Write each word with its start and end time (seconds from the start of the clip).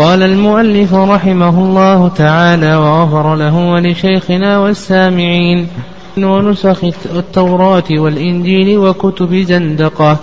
قال 0.00 0.22
المؤلف 0.22 0.94
رحمه 0.94 1.58
الله 1.58 2.08
تعالى 2.08 2.76
وغفر 2.76 3.36
له 3.36 3.56
ولشيخنا 3.72 4.58
والسامعين 4.58 5.66
ونسخ 6.18 6.84
التوراة 7.16 7.84
والإنجيل 7.90 8.78
وكتب 8.78 9.34
زندقة 9.34 10.16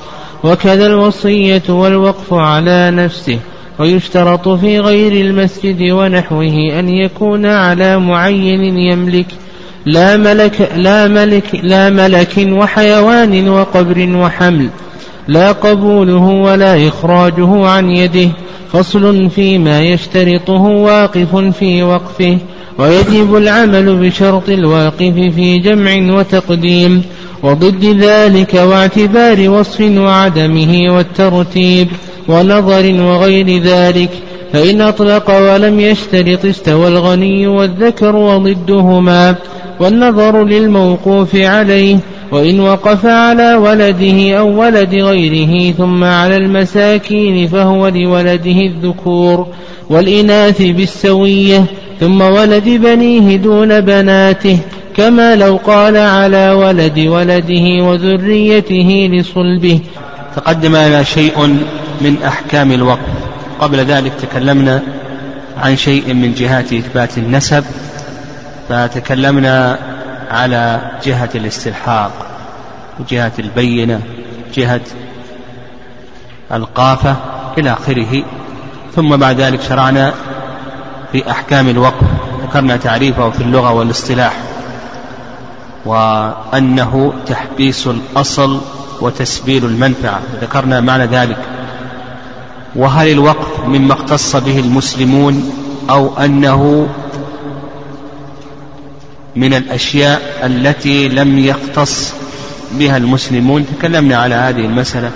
وكذا 0.43 0.85
الوصية 0.85 1.63
والوقف 1.69 2.33
على 2.33 2.91
نفسه 2.91 3.39
ويشترط 3.79 4.49
في 4.49 4.79
غير 4.79 5.25
المسجد 5.25 5.91
ونحوه 5.91 6.79
أن 6.79 6.89
يكون 6.89 7.45
على 7.45 7.99
معين 7.99 8.77
يملك 8.77 9.27
لا 9.85 10.17
ملك 10.17 10.69
لا 10.75 11.07
ملك 11.07 11.59
لا 11.63 11.89
ملك 11.89 12.33
وحيوان 12.37 13.49
وقبر 13.49 14.09
وحمل 14.15 14.69
لا 15.27 15.51
قبوله 15.51 16.25
ولا 16.25 16.87
إخراجه 16.87 17.67
عن 17.67 17.89
يده 17.89 18.29
فصل 18.73 19.29
فيما 19.29 19.81
يشترطه 19.81 20.61
واقف 20.61 21.35
في 21.35 21.83
وقفه 21.83 22.37
ويجب 22.79 23.35
العمل 23.35 23.95
بشرط 23.95 24.49
الواقف 24.49 25.13
في 25.35 25.59
جمع 25.59 26.17
وتقديم 26.17 27.01
وضد 27.43 27.85
ذلك 27.85 28.53
واعتبار 28.53 29.49
وصف 29.49 29.81
وعدمه 29.81 30.93
والترتيب 30.95 31.87
ونظر 32.27 33.01
وغير 33.01 33.61
ذلك 33.61 34.09
فإن 34.53 34.81
أطلق 34.81 35.53
ولم 35.53 35.79
يشترط 35.79 36.45
استوى 36.45 36.87
الغني 36.87 37.47
والذكر 37.47 38.15
وضدهما 38.15 39.35
والنظر 39.79 40.43
للموقوف 40.43 41.35
عليه 41.35 41.97
وإن 42.31 42.59
وقف 42.59 43.05
على 43.05 43.55
ولده 43.55 44.39
أو 44.39 44.61
ولد 44.61 44.95
غيره 44.95 45.73
ثم 45.73 46.03
على 46.03 46.37
المساكين 46.37 47.47
فهو 47.47 47.87
لولده 47.87 48.51
الذكور 48.51 49.47
والإناث 49.89 50.61
بالسوية 50.61 51.65
ثم 51.99 52.21
ولد 52.21 52.69
بنيه 52.69 53.37
دون 53.37 53.81
بناته 53.81 54.59
كما 54.97 55.35
لو 55.35 55.59
قال 55.65 55.97
على 55.97 56.51
ولد 56.51 56.99
ولده 56.99 57.83
وذريته 57.83 59.09
لصلبه. 59.13 59.79
تقدم 60.35 60.75
لنا 60.75 61.03
شيء 61.03 61.47
من 62.01 62.17
أحكام 62.25 62.71
الوقف. 62.71 63.27
قبل 63.59 63.77
ذلك 63.77 64.11
تكلمنا 64.21 64.81
عن 65.57 65.77
شيء 65.77 66.13
من 66.13 66.33
جهات 66.33 66.73
إثبات 66.73 67.17
النسب 67.17 67.63
فتكلمنا 68.69 69.79
على 70.31 70.91
جهة 71.03 71.29
الاستلحاق 71.35 72.11
وجهة 72.99 73.31
البينة 73.39 74.01
جهة 74.53 74.81
القافة 76.51 77.15
إلى 77.57 77.73
آخره. 77.73 78.23
ثم 78.95 79.15
بعد 79.17 79.41
ذلك 79.41 79.61
شرعنا 79.61 80.13
في 81.11 81.31
أحكام 81.31 81.69
الوقف 81.69 82.07
ذكرنا 82.43 82.77
تعريفه 82.77 83.29
في 83.29 83.41
اللغة 83.41 83.71
والاصطلاح 83.71 84.33
وأنه 85.85 87.13
تحبيس 87.27 87.87
الأصل 87.87 88.61
وتسبيل 89.01 89.65
المنفعة. 89.65 90.19
ذكرنا 90.41 90.81
معنى 90.81 91.05
ذلك. 91.05 91.37
وهل 92.75 93.11
الوقف 93.11 93.65
مما 93.65 93.93
اختص 93.93 94.35
به 94.35 94.59
المسلمون 94.59 95.51
أو 95.89 96.17
أنه 96.17 96.87
من 99.37 99.53
الأشياء 99.53 100.21
التي 100.43 101.09
لم 101.09 101.39
يختص 101.39 102.13
بها 102.71 102.97
المسلمون. 102.97 103.65
تكلمنا 103.65 104.17
على 104.17 104.35
هذه 104.35 104.65
المسألة 104.65 105.11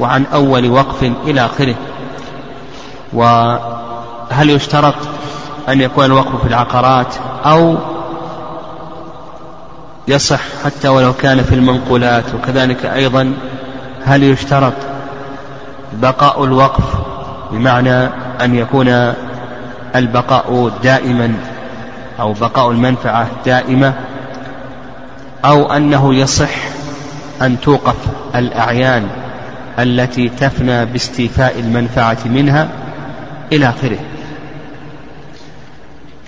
وعن 0.00 0.24
أول 0.32 0.70
وقف 0.70 1.02
إلى 1.26 1.44
آخره. 1.44 1.74
وهل 3.12 4.50
يشترط 4.50 4.94
أن 5.68 5.80
يكون 5.80 6.04
الوقف 6.04 6.40
في 6.42 6.48
العقارات 6.48 7.14
أو 7.44 7.78
يصح 10.08 10.40
حتى 10.64 10.88
ولو 10.88 11.12
كان 11.12 11.42
في 11.42 11.54
المنقولات؟ 11.54 12.24
وكذلك 12.34 12.86
أيضا 12.86 13.32
هل 14.04 14.22
يشترط 14.22 14.72
بقاء 15.92 16.44
الوقف 16.44 16.84
بمعنى 17.52 18.04
أن 18.40 18.54
يكون 18.54 19.14
البقاء 19.94 20.70
دائما 20.82 21.34
أو 22.20 22.32
بقاء 22.32 22.70
المنفعة 22.70 23.28
دائمة 23.46 23.94
أو 25.44 25.72
أنه 25.72 26.14
يصح 26.14 26.50
أن 27.42 27.60
توقف 27.60 27.96
الأعيان 28.34 29.08
التي 29.78 30.28
تفنى 30.28 30.84
باستيفاء 30.84 31.60
المنفعة 31.60 32.18
منها 32.24 32.68
إلى 33.52 33.68
آخره. 33.68 33.98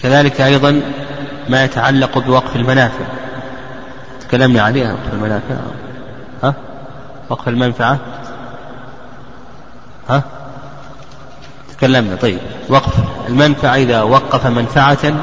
كذلك 0.02 0.40
أيضا 0.40 0.80
ما 1.48 1.64
يتعلق 1.64 2.18
بوقف 2.18 2.56
المنافع. 2.56 3.04
تكلمنا 4.20 4.62
عليها 4.62 4.92
وقف 4.92 5.12
المنافع. 5.12 5.54
ها؟ 6.42 6.54
وقف 7.30 7.48
المنفعة؟ 7.48 7.98
ها؟ 10.08 10.22
تكلمنا 11.76 12.16
طيب. 12.16 12.38
وقف 12.68 12.94
المنفعة 13.28 13.74
إذا 13.74 14.02
وقف 14.02 14.46
منفعة 14.46 15.14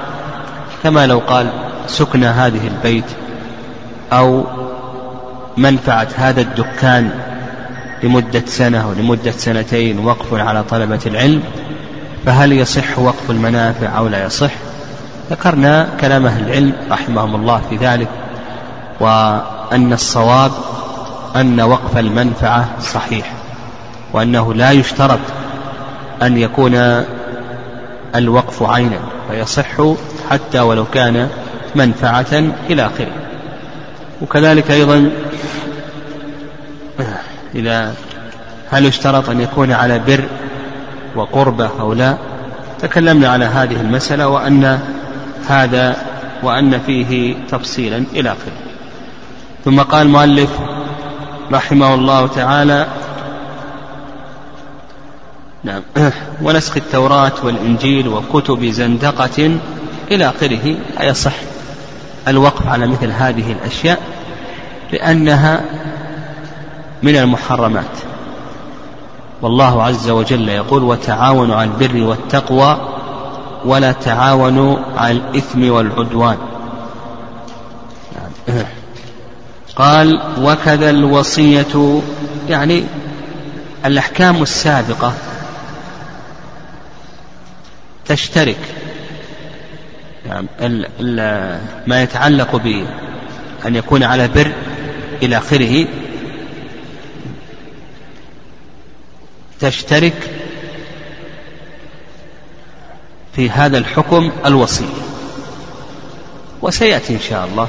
كما 0.84 1.08
لو 1.08 1.20
قال 1.20 1.50
سكن 1.88 2.24
هذه 2.24 2.68
البيت 2.68 3.06
أو 4.14 4.44
منفعة 5.58 6.08
هذا 6.16 6.42
الدكان 6.42 7.12
لمدة 8.04 8.44
سنة 8.46 8.84
أو 8.84 8.94
لمدة 8.94 9.32
سنتين 9.32 10.00
وقف 10.06 10.34
على 10.34 10.64
طلبة 10.64 11.00
العلم 11.06 11.44
فهل 12.26 12.52
يصح 12.52 13.00
وقف 13.00 13.32
المنافع 13.32 13.98
أو 13.98 14.08
لا 14.08 14.26
يصح؟ 14.26 14.52
ذكرنا 15.32 15.88
كلام 16.02 16.26
أهل 16.26 16.48
العلم 16.48 16.74
رحمهم 16.92 17.36
الله 17.36 17.62
في 17.70 17.76
ذلك 17.76 18.08
وأن 19.00 19.94
الصواب 19.94 20.52
أن 21.36 21.62
وقف 21.62 21.98
المنفعة 21.98 22.70
صحيح 22.82 23.34
وأنه 24.14 24.54
لا 24.54 24.72
يشترط 24.72 25.20
أن 26.22 26.38
يكون 26.38 27.04
الوقف 28.16 28.64
عينا. 28.64 29.00
فيصح 29.30 29.96
حتى 30.30 30.60
ولو 30.60 30.86
كان 30.86 31.30
منفعة 31.76 32.44
إلى 32.70 32.86
آخره. 32.86 33.12
وكذلك 34.22 34.72
أيضا 34.72 35.12
إذا 37.56 37.94
هل 38.70 38.86
يشترط 38.86 39.30
أن 39.30 39.42
يكون 39.42 39.72
على 39.72 40.00
بر 40.00 40.24
وقربة 41.16 41.70
أو 41.80 41.94
لا؟ 41.94 42.18
تكلمنا 42.82 43.30
على 43.30 43.46
هذه 43.46 43.82
المسألة 43.82 44.28
وأن 44.28 44.80
هذا 45.48 45.96
وأن 46.44 46.80
فيه 46.80 47.36
تفصيلا 47.52 48.04
إلى 48.14 48.30
آخره. 48.30 48.58
ثم 49.66 49.80
قال 49.80 50.08
المؤلف 50.08 50.50
رحمه 51.52 51.94
الله 51.94 52.28
تعالى 52.28 52.88
نعم. 55.64 55.82
ونسخ 56.44 56.78
التوراة 56.78 57.32
والإنجيل 57.44 58.08
وكتب 58.08 58.66
زندقة 58.66 59.60
إلى 60.12 60.30
آخره. 60.30 60.76
أيصح 61.02 61.34
الوقف 62.28 62.68
على 62.68 62.88
مثل 62.88 63.12
هذه 63.12 63.52
الأشياء؟ 63.52 64.00
لأنها 64.92 65.62
من 67.04 67.16
المحرمات. 67.16 67.98
والله 69.42 69.84
عز 69.84 70.10
وجل 70.10 70.50
يقول 70.50 70.84
وتعاونوا 70.84 71.56
على 71.56 71.70
البر 71.70 72.04
والتقوى 72.04 72.78
ولا 73.66 73.92
تعاونوا 73.92 74.78
على 74.98 75.12
الإثم 75.12 75.72
والعدوان. 75.72 76.38
قال 79.76 80.22
وكذا 80.42 80.90
الوصية 80.90 82.02
يعني 82.50 82.84
الأحكام 83.86 84.42
السابقة 84.42 85.14
تشترك. 88.10 88.58
يعني 90.26 90.48
ما 91.88 92.02
يتعلق 92.02 92.56
بأن 92.56 93.76
يكون 93.76 94.04
على 94.04 94.28
بر 94.28 94.52
إلى 95.22 95.38
آخره. 95.38 95.88
تشترك 99.60 100.30
في 103.36 103.50
هذا 103.50 103.78
الحكم 103.78 104.32
الوصية 104.46 104.86
وسيأتي 106.62 107.14
إن 107.14 107.20
شاء 107.20 107.46
الله. 107.46 107.68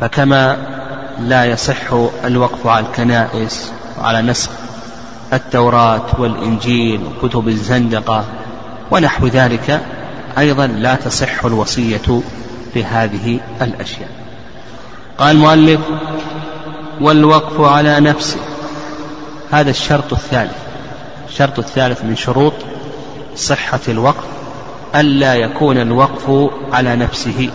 فكما 0.00 0.56
لا 1.20 1.44
يصح 1.44 1.92
الوقف 2.24 2.66
على 2.66 2.86
الكنائس 2.86 3.72
وعلى 3.98 4.22
نسخ 4.22 4.50
التوراة 5.32 6.06
والإنجيل 6.18 7.00
وكتب 7.04 7.48
الزندقة 7.48 8.24
ونحو 8.90 9.26
ذلك 9.26 9.80
أيضا 10.38 10.66
لا 10.66 10.94
تصح 10.94 11.44
الوصية 11.44 12.20
بهذه 12.74 13.40
الأشياء. 13.62 14.08
قال 15.18 15.36
المؤلف 15.36 15.80
والوقف 17.00 17.60
على 17.60 18.00
نفسه. 18.00 18.40
هذا 19.50 19.70
الشرط 19.70 20.12
الثالث. 20.12 20.56
الشرط 21.28 21.58
الثالث 21.58 22.04
من 22.04 22.16
شروط 22.16 22.52
صحة 23.36 23.80
الوقف 23.88 24.24
ألا 24.94 25.34
يكون 25.34 25.78
الوقف 25.78 26.50
على 26.72 26.96
نفسه. 26.96 27.50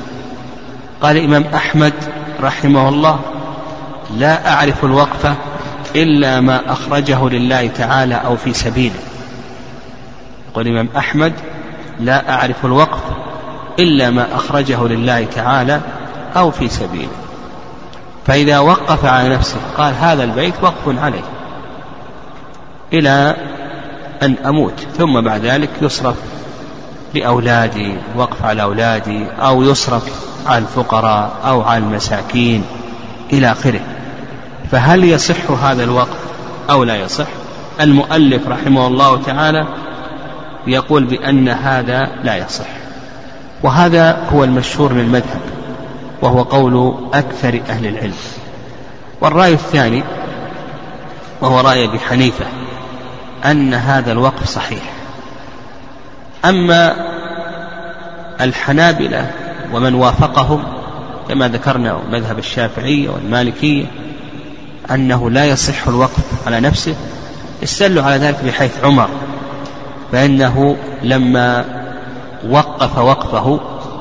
قال 1.02 1.18
الإمام 1.18 1.44
أحمد 1.44 1.94
رحمه 2.42 2.90
الله 2.90 3.20
لا 4.18 4.54
أعرف 4.54 4.86
الوقف 4.86 5.34
إلا 5.96 6.42
ما 6.42 6.72
أخرجه 6.72 7.30
لله 7.30 7.68
تعالى 7.68 8.16
أو 8.16 8.38
في 8.38 8.54
سبيله. 8.54 9.00
يقول 10.52 10.68
الإمام 10.68 10.90
أحمد 10.98 11.34
لا 12.00 12.34
أعرف 12.34 12.66
الوقف 12.66 13.00
إلا 13.80 14.10
ما 14.10 14.36
أخرجه 14.36 14.88
لله 14.88 15.26
تعالى 15.36 15.82
أو 16.36 16.52
في 16.52 16.70
سبيله. 16.70 17.12
فإذا 18.28 18.60
وقف 18.60 19.06
على 19.06 19.30
نفسه 19.30 19.58
قال 19.78 19.94
هذا 19.94 20.24
البيت 20.24 20.54
وقف 20.62 21.00
عليه 21.04 21.24
إلى 22.94 23.36
أن 24.24 24.36
أموت 24.46 24.88
ثم 24.98 25.22
بعد 25.22 25.46
ذلك 25.46 25.70
يصرف 25.82 26.16
لأولادي 27.14 27.96
وقف 28.16 28.46
على 28.46 28.62
أولادي 28.62 29.26
أو 29.42 29.64
يصرف 29.64 30.04
على 30.48 30.58
الفقراء 30.58 31.32
أو 31.46 31.62
على 31.62 31.84
المساكين 31.84 32.64
إلى 33.34 33.52
آخره. 33.52 33.82
فهل 34.72 35.04
يصح 35.04 35.52
هذا 35.52 35.84
الوقف 35.84 36.18
أو 36.70 36.84
لا 36.84 36.96
يصح؟ 36.96 37.28
المؤلف 37.82 38.48
رحمه 38.48 38.88
الله 38.88 39.22
تعالى 39.22 39.68
يقول 40.68 41.04
بأن 41.04 41.50
هذا 41.50 42.10
لا 42.24 42.36
يصح. 42.36 42.68
وهذا 43.64 44.18
هو 44.34 44.44
المشهور 44.44 44.94
من 44.94 45.00
المذهب 45.00 45.42
وهو 46.22 46.42
قول 46.42 46.96
أكثر 47.14 47.62
أهل 47.70 47.88
العلم. 47.88 48.14
والرأي 49.22 49.54
الثاني 49.54 50.04
وهو 51.42 51.60
رأي 51.60 51.86
أبي 51.86 52.00
حنيفة 52.00 52.46
أن 53.46 53.74
هذا 53.74 54.12
الوقف 54.12 54.48
صحيح. 54.48 54.84
أما 56.46 56.96
الحنابلة 58.42 59.32
ومن 59.74 59.96
وافقهم 59.96 60.64
كما 61.30 61.48
ذكرنا 61.48 62.00
مذهب 62.12 62.40
الشافعية 62.40 63.10
والمالكية 63.10 63.86
أنه 64.92 65.30
لا 65.30 65.46
يصح 65.46 65.88
الوقف 65.88 66.24
على 66.48 66.60
نفسه 66.60 66.96
استدلوا 67.64 68.04
على 68.04 68.18
ذلك 68.18 68.44
بحيث 68.46 68.72
عمر 68.84 69.10
فإنه 70.12 70.78
لما 71.04 71.66
وقف 72.50 72.98
وقفه 72.98 73.60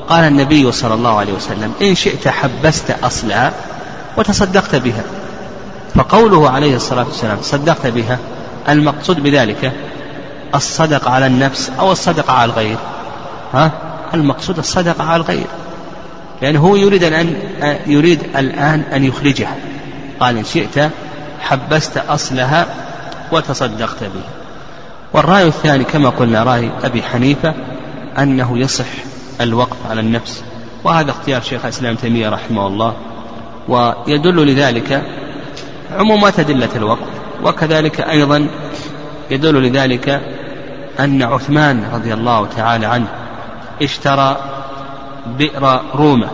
قال 0.09 0.23
النبي 0.23 0.71
صلى 0.71 0.93
الله 0.93 1.19
عليه 1.19 1.33
وسلم 1.33 1.73
إن 1.81 1.95
شئت 1.95 2.27
حبست 2.27 2.95
أصلها 3.03 3.53
وتصدقت 4.17 4.75
بها. 4.75 5.03
فقوله 5.95 6.49
عليه 6.49 6.75
الصلاة 6.75 7.05
والسلام 7.05 7.37
صدقت 7.41 7.87
بها 7.87 8.19
المقصود 8.69 9.23
بذلك 9.23 9.71
الصدقة 10.55 11.11
على 11.11 11.27
النفس 11.27 11.71
أو 11.79 11.91
الصدقة 11.91 12.33
على 12.33 12.51
الغير. 12.51 12.77
ها؟ 13.53 13.71
المقصود 14.13 14.57
الصدقة 14.57 15.03
على 15.03 15.15
الغير. 15.21 15.47
لأنه 16.41 16.59
هو 16.59 16.75
يريد 16.75 17.03
أن 17.03 17.35
يريد 17.87 18.23
الآن 18.37 18.83
أن 18.93 19.03
يخرجها. 19.03 19.55
قال 20.19 20.37
إن 20.37 20.43
شئت 20.43 20.91
حبست 21.39 21.97
أصلها 21.97 22.65
وتصدقت 23.31 24.03
به. 24.03 24.23
والرأي 25.13 25.47
الثاني 25.47 25.83
كما 25.83 26.09
قلنا 26.09 26.43
رأي 26.43 26.71
أبي 26.83 27.03
حنيفة 27.03 27.53
أنه 28.17 28.57
يصح 28.57 28.85
الوقف 29.41 29.77
على 29.89 30.01
النفس 30.01 30.43
وهذا 30.83 31.11
اختيار 31.11 31.41
شيخ 31.41 31.65
الإسلام 31.65 31.95
تيمية 31.95 32.29
رحمه 32.29 32.67
الله 32.67 32.93
ويدل 33.67 34.47
لذلك 34.47 35.03
عمومات 35.97 36.39
أدلة 36.39 36.69
الوقف 36.75 37.07
وكذلك 37.43 38.01
أيضا 38.01 38.47
يدل 39.31 39.63
لذلك 39.63 40.21
أن 40.99 41.23
عثمان 41.23 41.89
رضي 41.93 42.13
الله 42.13 42.47
تعالى 42.57 42.85
عنه 42.85 43.07
اشترى 43.81 44.37
بئر 45.37 45.81
رومة 45.95 46.27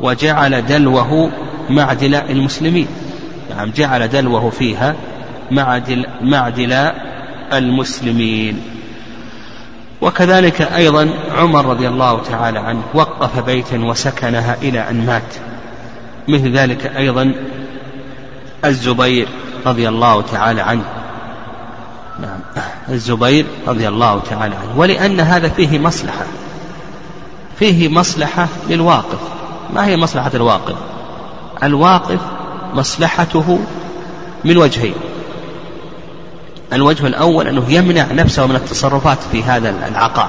وجعل 0.00 0.66
دلوه 0.66 1.30
معدل 1.70 2.14
المسلمين. 2.14 2.86
نعم 3.56 3.70
جعل 3.70 4.08
دلوه 4.08 4.50
فيها 4.50 4.94
معدل 5.50 6.06
معدل 6.22 6.72
المسلمين. 7.52 8.60
وكذلك 10.00 10.62
أيضا 10.62 11.10
عمر 11.36 11.66
رضي 11.66 11.88
الله 11.88 12.22
تعالى 12.22 12.58
عنه 12.58 12.82
وقف 12.94 13.38
بيتا 13.38 13.78
وسكنها 13.78 14.56
إلى 14.62 14.90
أن 14.90 15.06
مات. 15.06 15.34
مثل 16.28 16.52
ذلك 16.52 16.86
أيضا 16.96 17.34
الزبير 18.64 19.28
رضي 19.66 19.88
الله 19.88 20.22
تعالى 20.22 20.60
عنه. 20.60 20.84
نعم 22.20 22.40
الزبير 22.88 23.46
رضي 23.66 23.88
الله 23.88 24.20
تعالى 24.30 24.54
عنه. 24.54 24.78
ولأن 24.78 25.20
هذا 25.20 25.48
فيه 25.48 25.78
مصلحة 25.78 26.24
فيه 27.58 27.88
مصلحة 27.88 28.48
للواقف. 28.68 29.18
ما 29.74 29.86
هي 29.86 29.96
مصلحة 29.96 30.30
الواقف؟ 30.34 30.76
الواقف 31.64 32.20
مصلحته 32.74 33.58
من 34.44 34.56
وجهين. 34.56 34.94
الوجه 36.72 37.06
الأول 37.06 37.48
أنه 37.48 37.64
يمنع 37.68 38.12
نفسه 38.12 38.46
من 38.46 38.56
التصرفات 38.56 39.18
في 39.32 39.42
هذا 39.42 39.74
العقار. 39.88 40.28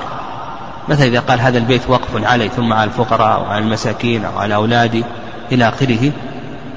مثلا 0.89 1.05
إذا 1.05 1.19
قال 1.19 1.39
هذا 1.39 1.57
البيت 1.57 1.81
وقف 1.87 2.23
علي 2.23 2.49
ثم 2.49 2.73
على 2.73 2.83
الفقراء 2.83 3.35
أو 3.39 3.45
على 3.45 3.63
المساكين 3.63 4.25
أو 4.25 4.37
على 4.37 4.55
أولادي 4.55 5.03
إلى 5.51 5.69
آخره 5.69 6.11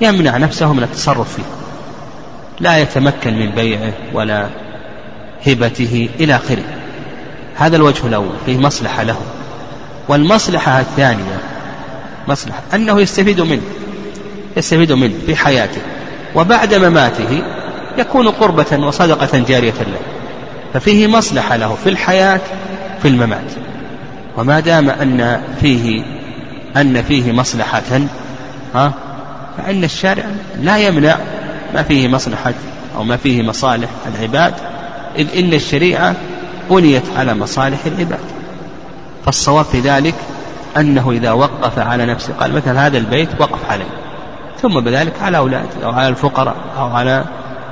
يمنع 0.00 0.36
نفسه 0.36 0.72
من 0.72 0.82
التصرف 0.82 1.34
فيه. 1.34 1.42
لا 2.60 2.78
يتمكن 2.78 3.38
من 3.38 3.50
بيعه 3.50 3.92
ولا 4.12 4.48
هبته 5.46 6.08
إلى 6.20 6.36
آخره. 6.36 6.64
هذا 7.56 7.76
الوجه 7.76 8.06
الأول 8.06 8.34
فيه 8.46 8.58
مصلحة 8.58 9.02
له. 9.02 9.16
والمصلحة 10.08 10.80
الثانية 10.80 11.40
مصلحة 12.28 12.62
أنه 12.74 13.00
يستفيد 13.00 13.40
منه. 13.40 13.62
يستفيد 14.58 14.92
منه 14.92 15.14
في 15.26 15.36
حياته 15.36 15.80
وبعد 16.34 16.74
مماته 16.74 17.42
يكون 17.98 18.28
قربة 18.28 18.86
وصدقة 18.86 19.38
جارية 19.38 19.72
له 19.72 20.00
ففيه 20.74 21.06
مصلحة 21.06 21.56
له 21.56 21.74
في 21.84 21.88
الحياة 21.90 22.40
في 23.02 23.08
الممات. 23.08 23.52
وما 24.36 24.60
دام 24.60 24.90
أن 24.90 25.40
فيه 25.60 26.02
أن 26.76 27.02
فيه 27.02 27.32
مصلحة 27.32 27.82
ها 28.74 28.92
فإن 29.58 29.84
الشارع 29.84 30.24
لا 30.60 30.78
يمنع 30.78 31.16
ما 31.74 31.82
فيه 31.82 32.08
مصلحة 32.08 32.54
أو 32.96 33.02
ما 33.02 33.16
فيه 33.16 33.42
مصالح 33.42 33.88
العباد 34.14 34.54
إذ 35.18 35.38
إن 35.38 35.52
الشريعة 35.54 36.14
بنيت 36.70 37.02
على 37.16 37.34
مصالح 37.34 37.78
العباد. 37.86 38.18
فالصواب 39.24 39.64
في 39.64 39.80
ذلك 39.80 40.14
أنه 40.76 41.10
إذا 41.10 41.32
وقف 41.32 41.78
على 41.78 42.06
نفسه 42.06 42.32
قال 42.40 42.52
مثلا 42.52 42.86
هذا 42.86 42.98
البيت 42.98 43.28
وقف 43.38 43.70
عليه. 43.70 44.07
ثم 44.62 44.80
بذلك 44.80 45.22
على 45.22 45.38
أولاده 45.38 45.84
أو 45.84 45.90
على 45.90 46.08
الفقراء 46.08 46.56
أو 46.78 46.86
على 46.86 47.24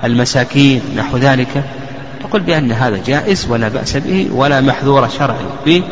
المساكين 0.05 0.83
نحو 0.97 1.17
ذلك. 1.17 1.65
تقول 2.21 2.41
بأن 2.41 2.73
هذا 2.73 3.03
جائز 3.07 3.47
ولا 3.51 3.69
بأس 3.69 3.97
به 3.97 4.29
ولا 4.33 4.61
محذور 4.61 5.09
شرعي 5.09 5.45
به 5.67 5.83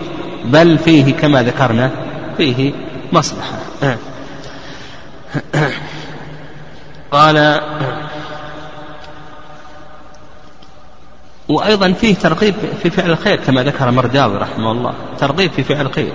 بل 0.44 0.78
فيه 0.78 1.14
كما 1.14 1.42
ذكرنا 1.42 1.90
فيه 2.36 2.72
مصلحة. 3.12 3.58
قال 7.12 7.60
وأيضا 11.48 11.92
فيه 11.92 12.14
ترغيب 12.14 12.54
في 12.82 12.90
فعل 12.90 13.10
الخير 13.10 13.36
كما 13.36 13.62
ذكر 13.62 13.90
مرداوي 13.90 14.36
رحمه 14.36 14.72
الله 14.72 14.94
ترغيب 15.18 15.50
في 15.50 15.64
فعل 15.64 15.86
الخير. 15.86 16.12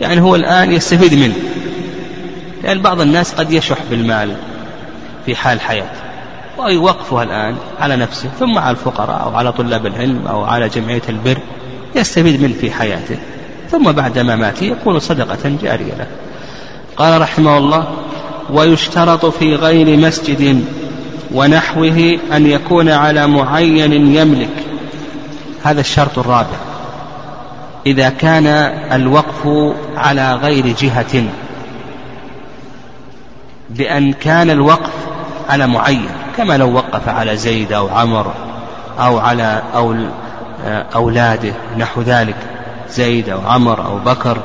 يعني 0.00 0.20
هو 0.20 0.34
الآن 0.34 0.72
يستفيد 0.72 1.14
منه. 1.14 1.34
لأن 2.68 2.82
بعض 2.82 3.00
الناس 3.00 3.34
قد 3.34 3.52
يشح 3.52 3.78
بالمال 3.90 4.36
في 5.26 5.36
حال 5.36 5.60
حياته 5.60 6.00
ويوقفها 6.58 7.22
الآن 7.22 7.56
على 7.80 7.96
نفسه 7.96 8.28
ثم 8.38 8.58
على 8.58 8.70
الفقراء 8.70 9.22
أو 9.22 9.36
على 9.36 9.52
طلاب 9.52 9.86
العلم 9.86 10.26
أو 10.26 10.44
على 10.44 10.68
جمعية 10.68 11.02
البر 11.08 11.38
يستفيد 11.94 12.42
منه 12.42 12.54
في 12.60 12.70
حياته. 12.70 13.16
ثم 13.70 13.92
بعد 13.92 14.18
مماته 14.18 14.64
يكون 14.64 14.98
صدقة 14.98 15.56
جارية 15.62 15.94
له. 15.98 16.06
قال 16.96 17.20
رحمه 17.20 17.58
الله 17.58 17.86
ويشترط 18.50 19.26
في 19.26 19.54
غير 19.54 19.96
مسجد 19.96 20.64
ونحوه 21.32 22.18
أن 22.32 22.46
يكون 22.46 22.88
على 22.88 23.26
معين 23.26 23.92
يملك. 24.16 24.64
هذا 25.62 25.80
الشرط 25.80 26.18
الرابع. 26.18 26.58
إذا 27.86 28.08
كان 28.08 28.46
الوقف 28.92 29.72
على 29.96 30.34
غير 30.34 30.66
جهة 30.66 31.24
بأن 33.70 34.12
كان 34.12 34.50
الوقف 34.50 34.92
على 35.48 35.66
معين 35.66 36.10
كما 36.36 36.56
لو 36.56 36.74
وقف 36.74 37.08
على 37.08 37.36
زيد 37.36 37.72
أو 37.72 37.88
عمر 37.88 38.32
أو 38.98 39.18
على 39.18 39.62
أو 39.74 39.96
أولاده 40.94 41.52
نحو 41.78 42.02
ذلك 42.02 42.36
زيد 42.90 43.28
أو 43.28 43.40
عمر 43.46 43.84
أو 43.86 43.98
بكر 43.98 44.38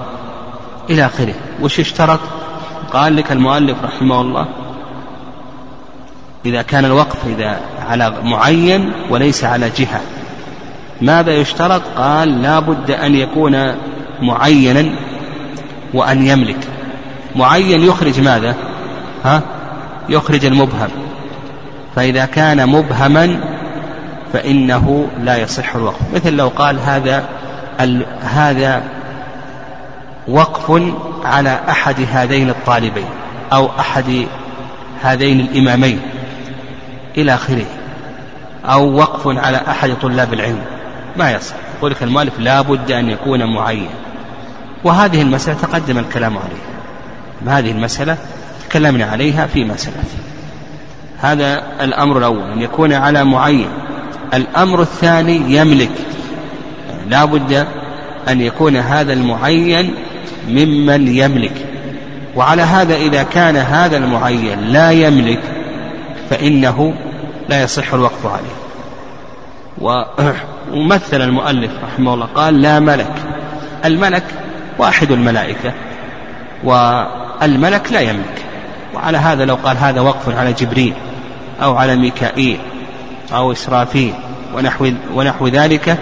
إلى 0.89 1.05
آخره. 1.05 1.33
وش 1.61 1.79
اشترط؟ 1.79 2.19
قال 2.93 3.15
لك 3.15 3.31
المؤلف 3.31 3.77
رحمه 3.83 4.21
الله 4.21 4.47
إذا 6.45 6.61
كان 6.61 6.85
الوقف 6.85 7.17
إذا 7.27 7.59
على 7.89 8.13
معين 8.23 8.91
وليس 9.09 9.43
على 9.43 9.69
جهة. 9.77 10.01
ماذا 11.01 11.31
يشترط؟ 11.31 11.81
قال 11.97 12.41
لا 12.41 12.59
بد 12.59 12.91
أن 12.91 13.15
يكون 13.15 13.75
معينا 14.21 14.89
وأن 15.93 16.27
يملك. 16.27 16.67
معين 17.35 17.83
يخرج 17.83 18.19
ماذا؟ 18.21 18.55
ها 19.23 19.41
يخرج 20.09 20.45
المبهم. 20.45 20.89
فإذا 21.95 22.25
كان 22.25 22.69
مبهما 22.69 23.39
فإنه 24.33 25.07
لا 25.23 25.37
يصح 25.37 25.75
الوقف. 25.75 26.01
مثل 26.13 26.33
لو 26.33 26.47
قال 26.47 26.79
هذا 26.79 27.23
هذا 28.21 28.83
وقف 30.27 30.81
على 31.25 31.59
أحد 31.69 31.95
هذين 32.11 32.49
الطالبين 32.49 33.09
أو 33.53 33.69
أحد 33.79 34.25
هذين 35.01 35.39
الإمامين 35.39 35.99
إلى 37.17 37.33
آخره 37.33 37.65
أو 38.65 38.93
وقف 38.97 39.27
على 39.27 39.61
أحد 39.67 39.93
طلاب 40.01 40.33
العلم 40.33 40.61
ما 41.17 41.31
يصح. 41.31 41.55
يقول 41.77 41.95
المؤلف 42.01 42.39
لا 42.39 42.61
بد 42.61 42.91
أن 42.91 43.09
يكون 43.09 43.53
معين. 43.53 43.89
وهذه 44.83 45.21
المسألة 45.21 45.57
تقدم 45.61 45.97
الكلام 45.97 46.37
عليها. 46.37 47.57
هذه 47.57 47.71
المسألة 47.71 48.17
تكلمنا 48.69 49.05
عليها 49.05 49.47
في 49.47 49.63
مسألة 49.63 50.03
هذا 51.19 51.63
الأمر 51.81 52.17
الأول 52.17 52.51
أن 52.51 52.61
يكون 52.61 52.93
على 52.93 53.23
معين. 53.23 53.67
الأمر 54.33 54.81
الثاني 54.81 55.55
يملك. 55.57 55.91
لا 57.07 57.25
بد 57.25 57.67
أن 58.29 58.41
يكون 58.41 58.75
هذا 58.75 59.13
المعين 59.13 59.95
ممن 60.47 61.07
يملك. 61.07 61.65
وعلى 62.35 62.61
هذا 62.61 62.95
إذا 62.95 63.23
كان 63.23 63.55
هذا 63.55 63.97
المعين 63.97 64.59
لا 64.59 64.91
يملك 64.91 65.41
فإنه 66.29 66.93
لا 67.49 67.63
يصح 67.63 67.93
الوقف 67.93 68.25
عليه. 68.25 68.63
ومثل 70.73 71.21
المؤلف 71.21 71.71
رحمه 71.83 72.13
الله 72.13 72.25
قال 72.25 72.61
لا 72.61 72.79
ملك. 72.79 73.13
الملك 73.85 74.23
واحد 74.77 75.11
الملائكة 75.11 75.73
والملك 76.63 77.91
لا 77.91 77.99
يملك. 77.99 78.45
وعلى 78.95 79.17
هذا 79.17 79.45
لو 79.45 79.55
قال 79.55 79.77
هذا 79.77 80.01
وقف 80.01 80.37
على 80.37 80.53
جبريل 80.53 80.93
أو 81.61 81.77
على 81.77 81.95
ميكائيل 81.95 82.59
أو 83.33 83.51
إسرافيل 83.51 84.13
ونحو 84.55 84.91
ونحو 85.13 85.47
ذلك 85.47 85.97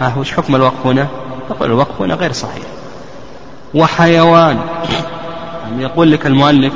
ها 0.00 0.14
وش 0.16 0.32
حكم 0.32 0.56
الوقف 0.56 0.86
هنا؟ 0.86 1.06
يقول 1.50 1.70
الوقف 1.70 2.02
هنا 2.02 2.14
غير 2.14 2.32
صحيح 2.32 2.64
وحيوان 3.74 4.58
يقول 5.78 6.12
لك 6.12 6.26
المؤلف 6.26 6.72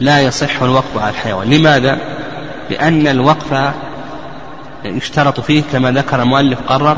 لا 0.00 0.20
يصح 0.20 0.62
الوقف 0.62 0.98
على 0.98 1.10
الحيوان 1.10 1.50
لماذا؟ 1.50 1.98
لأن 2.70 3.06
الوقف 3.06 3.72
يشترط 4.84 5.40
فيه 5.40 5.62
كما 5.72 5.90
ذكر 5.90 6.22
المؤلف 6.22 6.58
قرر 6.66 6.96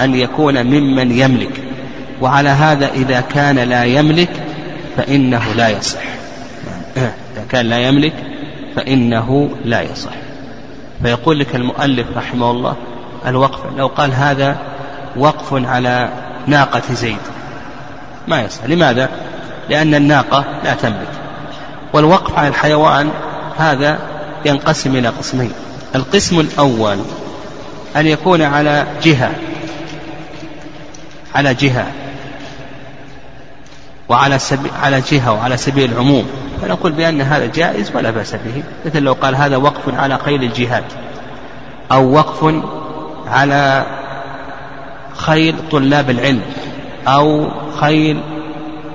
أن 0.00 0.14
يكون 0.14 0.66
ممن 0.66 1.18
يملك 1.18 1.62
وعلى 2.20 2.48
هذا 2.48 2.88
إذا 2.88 3.20
كان 3.20 3.58
لا 3.58 3.84
يملك 3.84 4.47
فإنه 4.98 5.52
لا 5.56 5.68
يصح. 5.68 6.02
إذا 6.96 7.44
كان 7.48 7.66
لا 7.66 7.78
يملك 7.78 8.14
فإنه 8.76 9.50
لا 9.64 9.80
يصح. 9.80 10.10
فيقول 11.02 11.38
لك 11.38 11.54
المؤلف 11.54 12.06
رحمه 12.16 12.50
الله 12.50 12.76
الوقف 13.26 13.60
لو 13.76 13.86
قال 13.86 14.14
هذا 14.14 14.58
وقف 15.16 15.66
على 15.66 16.08
ناقة 16.46 16.82
زيد. 16.92 17.18
ما 18.28 18.40
يصح. 18.40 18.64
لماذا؟ 18.64 19.08
لأن 19.70 19.94
الناقة 19.94 20.44
لا 20.64 20.74
تملك. 20.74 21.12
والوقف 21.92 22.38
على 22.38 22.48
الحيوان 22.48 23.10
هذا 23.58 23.98
ينقسم 24.46 24.96
إلى 24.96 25.08
قسمين. 25.08 25.52
القسم 25.94 26.40
الأول 26.40 26.98
أن 27.96 28.06
يكون 28.06 28.42
على 28.42 28.86
جهة 29.02 29.30
على 31.34 31.54
جهة. 31.54 31.86
وعلى 34.08 34.38
سبيل 34.38 34.70
على 34.82 35.00
جهة 35.00 35.32
وعلى 35.32 35.56
سبيل 35.56 35.92
العموم. 35.92 36.26
فنقول 36.62 36.92
بأن 36.92 37.20
هذا 37.20 37.46
جائز 37.46 37.96
ولا 37.96 38.10
بأس 38.10 38.34
به. 38.34 38.62
مثل 38.86 39.02
لو 39.02 39.12
قال 39.12 39.36
هذا 39.36 39.56
وقف 39.56 39.94
على 39.94 40.18
خيل 40.18 40.42
الجهاد 40.42 40.84
أو 41.92 42.12
وقف 42.14 42.54
على 43.26 43.86
خيل 45.16 45.54
طلاب 45.70 46.10
العلم 46.10 46.42
أو 47.06 47.48
خيل 47.80 48.20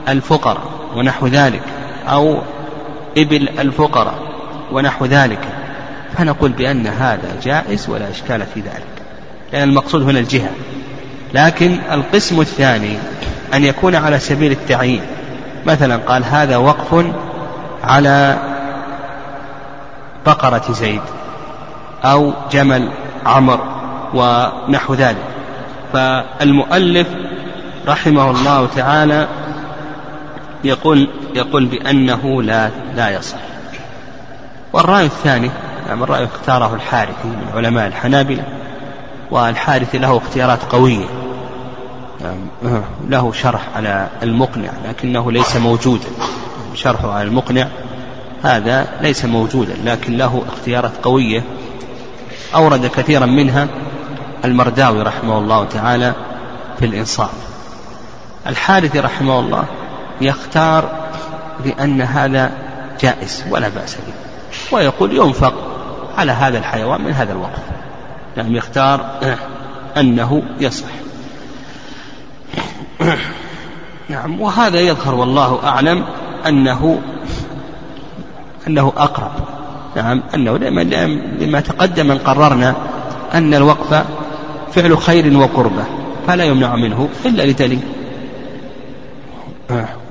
الفقراء 0.09 0.63
ونحو 0.95 1.27
ذلك 1.27 1.61
أو 2.07 2.37
إبل 3.17 3.49
الفقراء 3.59 4.15
ونحو 4.71 5.05
ذلك. 5.05 5.39
فنقول 6.17 6.51
بأن 6.51 6.87
هذا 6.87 7.39
جائز 7.43 7.89
ولا 7.89 8.09
إشكال 8.11 8.45
في 8.53 8.59
ذلك 8.59 8.93
لأن 9.53 9.69
المقصود 9.69 10.01
هنا 10.01 10.19
الجهة. 10.19 10.49
لكن 11.33 11.77
القسم 11.91 12.41
الثاني 12.41 12.97
أن 13.53 13.63
يكون 13.63 13.95
على 13.95 14.19
سبيل 14.19 14.51
التعيين. 14.51 15.01
مثلا 15.65 15.97
قال 15.97 16.25
هذا 16.25 16.57
وقف 16.57 17.05
على 17.83 18.37
بقرة 20.25 20.71
زيد 20.71 21.01
أو 22.03 22.33
جمل 22.51 22.89
عمر 23.25 23.59
ونحو 24.13 24.93
ذلك. 24.93 25.23
فالمؤلف 25.93 27.07
رحمه 27.87 28.31
الله 28.31 28.67
تعالى 28.75 29.27
يقول 30.63 31.09
يقول 31.35 31.65
بأنه 31.65 32.43
لا 32.43 32.69
لا 32.95 33.09
يصح. 33.09 33.37
والرأي 34.73 35.05
الثاني 35.05 35.51
نعم 35.87 36.03
الرأي 36.03 36.23
اختاره 36.23 36.75
الحارثي 36.75 37.27
من 37.27 37.51
علماء 37.55 37.87
الحنابلة 37.87 38.43
والحارثي 39.31 39.97
له 39.97 40.17
اختيارات 40.17 40.63
قوية. 40.63 41.05
له 43.09 43.31
شرح 43.31 43.61
على 43.75 44.09
المقنع 44.23 44.69
لكنه 44.89 45.31
ليس 45.31 45.55
موجودا. 45.55 46.07
شرحه 46.75 47.11
على 47.11 47.27
المقنع 47.27 47.67
هذا 48.43 48.87
ليس 49.01 49.25
موجودا 49.25 49.75
لكن 49.85 50.17
له 50.17 50.43
اختيارات 50.47 50.91
قوية. 51.03 51.43
أورد 52.55 52.85
كثيرا 52.85 53.25
منها 53.25 53.67
المرداوي 54.45 55.01
رحمه 55.01 55.37
الله 55.37 55.65
تعالى 55.65 56.13
في 56.79 56.85
الإنصاف. 56.85 57.31
الحارثي 58.47 58.99
رحمه 58.99 59.39
الله 59.39 59.63
يختار 60.21 60.89
بأن 61.63 62.01
هذا 62.01 62.51
جائز 63.01 63.43
ولا 63.49 63.69
بأس 63.69 63.95
به 63.95 64.13
ويقول 64.77 65.17
ينفق 65.17 65.53
على 66.17 66.31
هذا 66.31 66.57
الحيوان 66.57 67.01
من 67.01 67.11
هذا 67.11 67.31
الوقف 67.31 67.61
يعني 68.37 68.57
يختار 68.57 69.19
أنه 69.97 70.43
يصح. 70.59 70.87
نعم 74.09 74.41
وهذا 74.41 74.79
يظهر 74.79 75.15
والله 75.15 75.59
أعلم 75.63 76.03
أنه 76.47 77.01
أنه 78.67 78.93
أقرب. 78.97 79.31
نعم 79.95 80.23
أنه 80.35 80.57
لما, 80.57 80.81
لما 81.39 81.59
تقدم 81.59 82.11
أن 82.11 82.17
قررنا 82.17 82.75
أن 83.33 83.53
الوقف 83.53 84.05
فعل 84.71 84.97
خير 84.97 85.37
وقربة 85.37 85.83
فلا 86.27 86.43
يمنع 86.43 86.75
منه 86.75 87.09
إلا 87.25 87.43
لدليل 87.43 87.79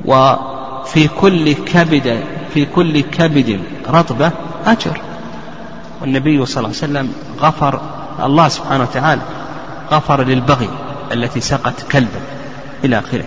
وفي 0.04 1.08
كل 1.20 1.52
كبد 1.52 2.22
في 2.54 2.64
كل 2.64 3.00
كبد 3.00 3.60
رطبة 3.88 4.30
أجر. 4.66 5.00
والنبي 6.00 6.46
صلى 6.46 6.56
الله 6.56 6.68
عليه 6.68 6.92
وسلم 6.92 7.12
غفر 7.40 7.80
الله 8.22 8.48
سبحانه 8.48 8.82
وتعالى 8.82 9.22
غفر 9.92 10.22
للبغي 10.22 10.70
التي 11.12 11.40
سقت 11.40 11.82
كلبا 11.92 12.41
إلى 12.84 12.98
آخره. 12.98 13.24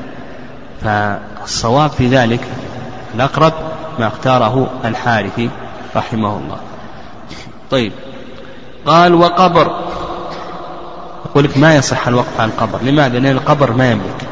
فالصواب 0.83 1.89
في 1.89 2.07
ذلك 2.07 2.39
الأقرب 3.15 3.53
ما 3.99 4.07
اختاره 4.07 4.69
الحارثي 4.85 5.49
رحمه 5.95 6.37
الله. 6.37 6.57
طيب 7.71 7.91
قال 8.85 9.13
وقبر. 9.13 9.75
يقول 11.25 11.43
لك 11.43 11.57
ما 11.57 11.75
يصح 11.75 12.07
الوقف 12.07 12.39
على 12.39 12.51
القبر؟ 12.51 12.79
لماذا؟ 12.81 13.19
لأن 13.19 13.37
القبر 13.37 13.71
ما 13.71 13.91
يملك. 13.91 14.27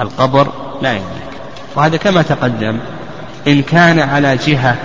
القبر 0.00 0.48
لا 0.82 0.92
يملك. 0.92 1.32
وهذا 1.76 1.96
كما 1.96 2.22
تقدم 2.22 2.78
إن 3.48 3.62
كان 3.62 3.98
على 3.98 4.36
جهة 4.36 4.76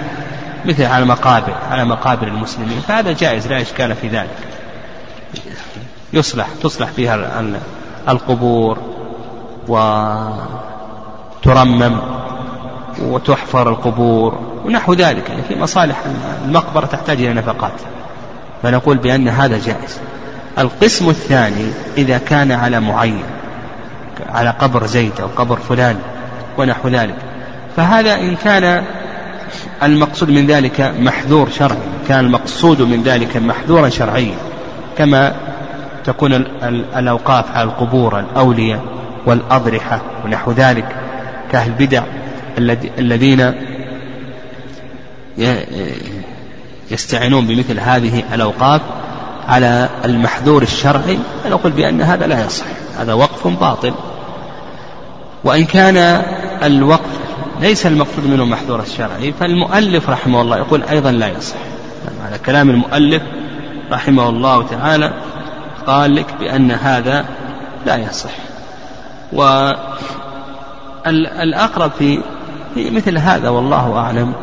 مثل 0.65 0.83
على 0.83 1.05
مقابر 1.05 1.53
على 1.71 1.85
مقابر 1.85 2.27
المسلمين 2.27 2.79
فهذا 2.87 3.11
جائز 3.11 3.47
لا 3.47 3.61
إشكال 3.61 3.95
في 3.95 4.07
ذلك. 4.07 4.37
يصلح 6.13 6.47
تصلح 6.63 6.89
فيها 6.89 7.41
القبور. 8.09 8.96
وترمم 11.43 11.97
وتحفر 13.01 13.69
القبور 13.69 14.39
ونحو 14.65 14.93
ذلك 14.93 15.29
يعني 15.29 15.41
في 15.41 15.55
مصالح 15.55 15.95
المقبرة 16.45 16.85
تحتاج 16.85 17.17
إلى 17.17 17.33
نفقات. 17.33 17.71
فنقول 18.63 18.97
بأن 18.97 19.27
هذا 19.27 19.57
جائز. 19.57 19.99
القسم 20.59 21.09
الثاني 21.09 21.71
إذا 21.97 22.17
كان 22.17 22.51
على 22.51 22.79
معين 22.79 23.23
على 24.29 24.49
قبر 24.49 24.85
زيد 24.85 25.21
أو 25.21 25.27
قبر 25.35 25.55
فلان 25.55 25.95
ونحو 26.57 26.87
ذلك. 26.89 27.15
فهذا 27.75 28.15
إن 28.15 28.35
كان 28.35 28.83
المقصود 29.83 30.29
من 30.29 30.47
ذلك 30.47 30.93
محذور 30.99 31.49
شرعي 31.49 31.77
كان 32.07 32.19
المقصود 32.19 32.81
من 32.81 33.03
ذلك 33.03 33.37
محذورا 33.37 33.89
شرعيا 33.89 34.35
كما 34.97 35.35
تكون 36.05 36.33
الأوقاف 36.95 37.51
على 37.51 37.63
القبور 37.63 38.19
الأولياء. 38.19 38.96
والأضرحة 39.27 40.01
ونحو 40.25 40.51
ذلك 40.51 40.95
كأهل 41.51 41.71
البدع 41.71 42.03
الذين 42.99 43.53
يستعينون 46.91 47.47
بمثل 47.47 47.79
هذه 47.79 48.23
الأوقاف 48.33 48.81
على 49.47 49.89
المحذور 50.05 50.61
الشرعي 50.61 51.19
نقول 51.49 51.71
بأن 51.71 52.01
هذا 52.01 52.27
لا 52.27 52.45
يصح 52.45 52.65
هذا 52.99 53.13
وقف 53.13 53.47
باطل. 53.47 53.93
وإن 55.43 55.65
كان 55.65 55.97
الوقف 56.63 57.19
ليس 57.61 57.85
المقصود 57.85 58.27
منه 58.27 58.43
المحذور 58.43 58.81
الشرعي 58.81 59.33
فالمؤلف 59.39 60.09
رحمه 60.09 60.41
الله 60.41 60.57
يقول 60.57 60.83
أيضا 60.83 61.11
لا 61.11 61.27
يصح. 61.27 61.57
هذا 62.23 62.37
كلام 62.37 62.69
المؤلف 62.69 63.21
رحمه 63.91 64.29
الله 64.29 64.67
تعالى 64.67 65.13
قال 65.87 66.15
لك 66.15 66.33
بأن 66.39 66.71
هذا 66.71 67.25
لا 67.85 67.95
يصح. 67.95 68.46
والأقرب 71.05 71.91
في 71.91 72.19
مثل 72.75 73.17
هذا 73.17 73.49
والله 73.49 73.97
أعلم 73.97 74.33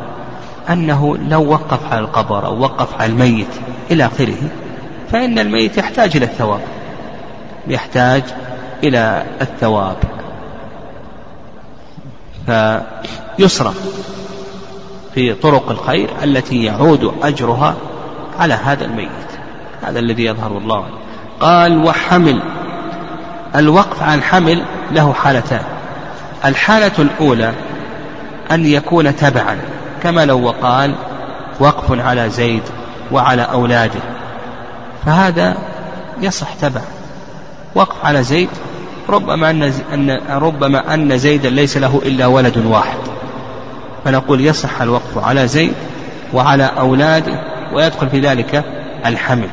أنه 0.70 1.16
لو 1.16 1.50
وقف 1.50 1.92
على 1.92 2.00
القبر 2.00 2.46
أو 2.46 2.60
وقف 2.60 3.00
على 3.00 3.12
الميت 3.12 3.48
إلى 3.90 4.06
آخره 4.06 4.36
فإن 5.12 5.38
الميت 5.38 5.78
يحتاج 5.78 6.16
إلى 6.16 6.24
الثواب. 6.24 6.60
يحتاج 7.66 8.22
إلى 8.84 9.24
الثواب. 9.40 9.96
فيصرف 12.46 14.04
في 15.14 15.34
طرق 15.34 15.70
الخير 15.70 16.08
التي 16.22 16.64
يعود 16.64 17.14
أجرها 17.22 17.74
على 18.38 18.54
هذا 18.54 18.84
الميت 18.84 19.08
هذا 19.82 19.98
الذي 19.98 20.24
يظهر 20.24 20.58
الله 20.58 20.84
قال 21.40 21.84
وحمل 21.84 22.42
الوقف 23.56 24.02
عن 24.02 24.22
حمل 24.22 24.62
له 24.92 25.12
حالتان. 25.12 25.62
الحالة 26.44 26.92
الأولى 26.98 27.52
أن 28.50 28.66
يكون 28.66 29.16
تبعا. 29.16 29.58
كما 30.02 30.24
لو 30.24 30.42
وقال 30.42 30.94
وقف 31.60 32.00
على 32.00 32.30
زيد 32.30 32.62
وعلى 33.12 33.42
أولاده. 33.42 34.00
فهذا 35.06 35.56
يصح 36.20 36.54
تبع 36.54 36.80
وقف 37.74 38.04
على 38.04 38.22
زيد 38.22 38.48
ربما 39.08 39.50
أن 39.94 40.20
ربما 40.30 40.94
أن 40.94 41.18
زيدا 41.18 41.50
ليس 41.50 41.76
له 41.76 42.02
إلا 42.04 42.26
ولد 42.26 42.66
واحد. 42.66 42.98
فنقول 44.04 44.40
يصح 44.40 44.82
الوقف 44.82 45.24
على 45.24 45.48
زيد 45.48 45.74
وعلى 46.32 46.70
أولاده 46.78 47.40
ويدخل 47.72 48.08
في 48.08 48.20
ذلك 48.20 48.64
الحمل. 49.06 49.48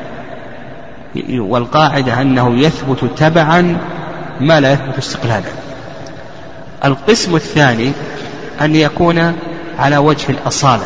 والقاعدة 1.29 2.21
أنه 2.21 2.59
يثبت 2.59 3.05
تبعا 3.17 3.77
ما 4.39 4.59
لا 4.59 4.71
يثبت 4.73 4.97
استقلالا. 4.97 5.49
القسم 6.85 7.35
الثاني 7.35 7.91
أن 8.61 8.75
يكون 8.75 9.33
على 9.79 9.97
وجه 9.97 10.29
الأصالة 10.29 10.85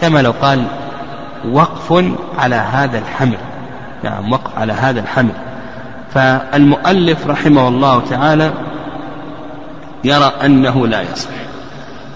كما 0.00 0.22
لو 0.22 0.34
قال 0.42 0.66
وقف 1.52 2.04
على 2.38 2.54
هذا 2.54 2.98
الحمل. 2.98 3.38
نعم 4.04 4.32
وقف 4.32 4.58
على 4.58 4.72
هذا 4.72 5.00
الحمل. 5.00 5.32
فالمؤلف 6.14 7.26
رحمه 7.26 7.68
الله 7.68 8.02
تعالى 8.10 8.52
يرى 10.04 10.32
أنه 10.44 10.86
لا 10.86 11.02
يصح. 11.02 11.30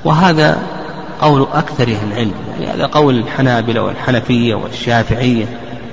وهذا 0.05 0.63
قول 1.21 1.47
أكثر 1.53 1.85
أهل 1.85 2.13
العلم. 2.13 2.35
يعني 2.61 2.73
هذا 2.73 2.87
قول 2.87 3.19
الحنابلة 3.19 3.83
والحنفية 3.83 4.55
والشافعية. 4.55 5.47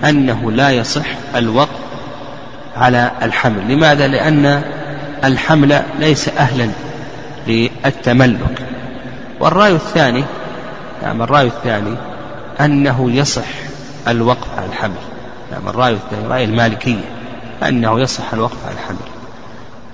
أنه 0.03 0.51
لا 0.51 0.69
يصح 0.69 1.05
الوقف 1.35 1.79
على 2.77 3.11
الحمل. 3.21 3.73
لماذا؟ 3.73 4.07
لأن 4.07 4.63
الحمل 5.23 5.81
ليس 5.99 6.29
أهلا 6.29 6.69
للتملك. 7.47 8.65
والرأي 9.39 9.71
الثاني 9.71 10.23
نعم 11.03 11.21
الرأي 11.21 11.47
الثاني 11.47 11.95
أنه 12.59 13.11
يصح 13.11 13.47
الوقف 14.07 14.47
على 14.57 14.65
الحمل. 14.65 15.01
نعم 15.51 15.67
الرأي 15.67 15.93
الثاني 15.93 16.27
رأي 16.27 16.43
المالكية 16.43 17.03
أنه 17.63 17.99
يصح 17.99 18.33
الوقف 18.33 18.57
على 18.65 18.73
الحمل. 18.73 18.97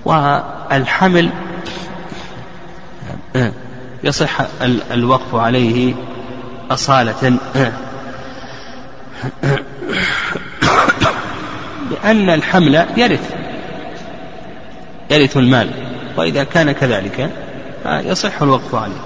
والحمل 0.04 1.30
يصح 4.04 4.40
الوقف 4.90 5.34
عليه 5.34 5.94
أصالة. 6.70 7.38
لأن 11.90 12.30
الحمل 12.30 12.86
يرث 12.96 13.34
يرث 15.10 15.36
المال 15.36 15.70
وإذا 16.16 16.44
كان 16.44 16.72
كذلك 16.72 17.30
يصح 17.86 18.42
الوقف 18.42 18.74
عليه. 18.74 19.02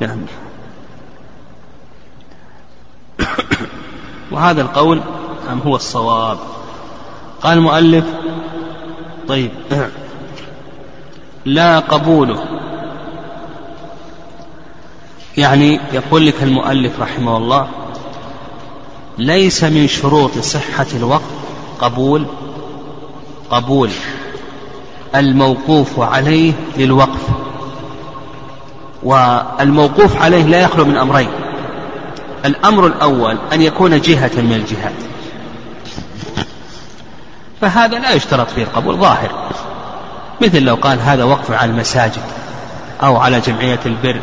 نعم. 0.00 0.18
وهذا 4.30 4.62
القول 4.62 5.00
هو 5.66 5.76
الصواب؟ 5.76 6.38
قال 7.42 7.58
المؤلف 7.58 8.04
طيب. 9.28 9.50
لا 11.44 11.78
قبوله. 11.78 12.44
يعني 15.36 15.80
يقول 15.92 16.26
لك 16.26 16.42
المؤلف 16.42 17.00
رحمه 17.00 17.36
الله 17.36 17.68
ليس 19.20 19.64
من 19.64 19.88
شروط 19.88 20.38
صحة 20.38 20.86
الوقف 20.94 21.30
قبول 21.80 22.26
قبول 23.50 23.90
الموقوف 25.14 26.00
عليه 26.00 26.52
للوقف 26.76 27.20
والموقوف 29.02 30.22
عليه 30.22 30.44
لا 30.44 30.60
يخلو 30.60 30.84
من 30.84 30.96
أمرين. 30.96 31.28
الأمر 32.44 32.86
الأول 32.86 33.38
أن 33.52 33.62
يكون 33.62 34.00
جهة 34.00 34.30
من 34.36 34.52
الجهات. 34.52 34.92
فهذا 37.60 37.98
لا 37.98 38.12
يشترط 38.12 38.50
فيه 38.50 38.62
القبول 38.62 38.96
ظاهر. 38.96 39.30
مثل 40.40 40.62
لو 40.62 40.74
قال 40.74 41.00
هذا 41.00 41.24
وقف 41.24 41.50
على 41.50 41.70
المساجد 41.70 42.22
أو 43.02 43.16
على 43.16 43.40
جمعية 43.40 43.80
البر 43.86 44.20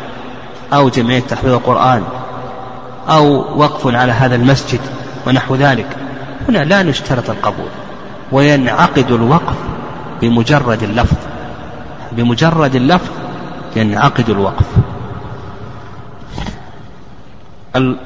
أو 0.72 0.88
جمعية 0.88 1.20
تحفيظ 1.20 1.52
القرآن 1.52 2.04
أو 3.08 3.44
وقف 3.60 3.94
على 3.94 4.12
هذا 4.12 4.34
المسجد 4.34 4.80
ونحو 5.26 5.54
ذلك. 5.54 5.96
هنا 6.48 6.58
لا 6.58 6.82
نشترط 6.82 7.30
القبول 7.30 7.68
وينعقد 8.32 9.10
الوقف 9.10 9.56
بمجرد 10.20 10.82
اللفظ 10.82 11.16
بمجرد 12.12 12.74
اللفظ 12.74 13.10
ينعقد 13.76 14.30
الوقف. 14.30 14.66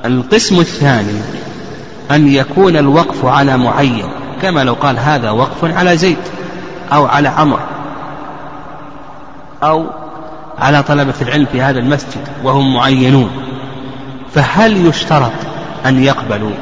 القسم 0.04 0.60
الثاني 0.60 1.20
أن 2.10 2.28
يكون 2.28 2.76
الوقف 2.76 3.24
على 3.24 3.56
معين 3.56 4.04
كما 4.42 4.64
لو 4.64 4.74
قال 4.74 4.98
هذا 4.98 5.30
وقف 5.30 5.64
على 5.64 5.96
زيد 5.96 6.18
أو 6.92 7.06
على 7.06 7.28
عمر 7.28 7.60
أو 9.62 9.86
على 10.58 10.82
طلبة 10.82 11.14
العلم 11.22 11.46
في 11.52 11.62
هذا 11.62 11.78
المسجد 11.78 12.28
وهم 12.44 12.74
معينون. 12.74 13.30
فهل 14.34 14.86
يشترط 14.86 15.32
أن 15.86 16.04
يقبلوا 16.04 16.52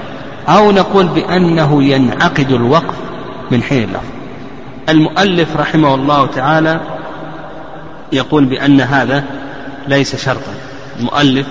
أو 0.49 0.73
نقول 0.73 1.07
بأنه 1.07 1.85
ينعقد 1.85 2.53
الوقف 2.53 2.95
من 3.51 3.63
حين 3.63 3.83
اللفظ؟ 3.83 4.05
المؤلف 4.89 5.57
رحمه 5.57 5.95
الله 5.95 6.27
تعالى 6.27 6.81
يقول 8.13 8.45
بأن 8.45 8.81
هذا 8.81 9.25
ليس 9.89 10.17
شرطا. 10.17 10.55
المؤلف 10.99 11.47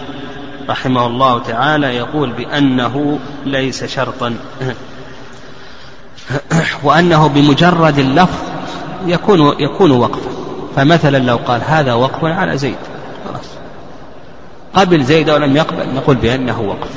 رحمه 0.70 1.06
الله 1.06 1.40
تعالى 1.40 1.88
يقول 1.88 2.32
بأنه 2.32 3.20
ليس 3.46 3.84
شرطا. 3.84 4.36
وأنه 6.84 7.28
بمجرد 7.28 8.00
اللفظ 8.00 8.40
يكون 9.06 9.56
يكون 9.60 9.92
وقفا. 9.92 10.30
فمثلا 10.76 11.18
لو 11.18 11.38
قال 11.38 11.62
هذا 11.68 11.94
وقف 11.94 12.26
على 12.26 12.58
زيد. 12.58 12.76
خلاص. 13.28 13.59
قبل 14.74 15.04
زيد 15.04 15.30
أو 15.30 15.38
لم 15.38 15.56
يقبل 15.56 15.94
نقول 15.96 16.16
بأنه 16.16 16.62
وقف. 16.62 16.90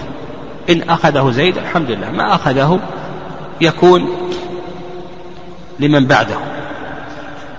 إن 0.71 0.91
أخذه 0.91 1.31
زيد 1.31 1.59
الحمد 1.59 1.91
لله. 1.91 2.11
ما 2.11 2.35
أخذه 2.35 2.81
يكون 3.61 4.09
لمن 5.81 6.07
بعده. 6.07 6.37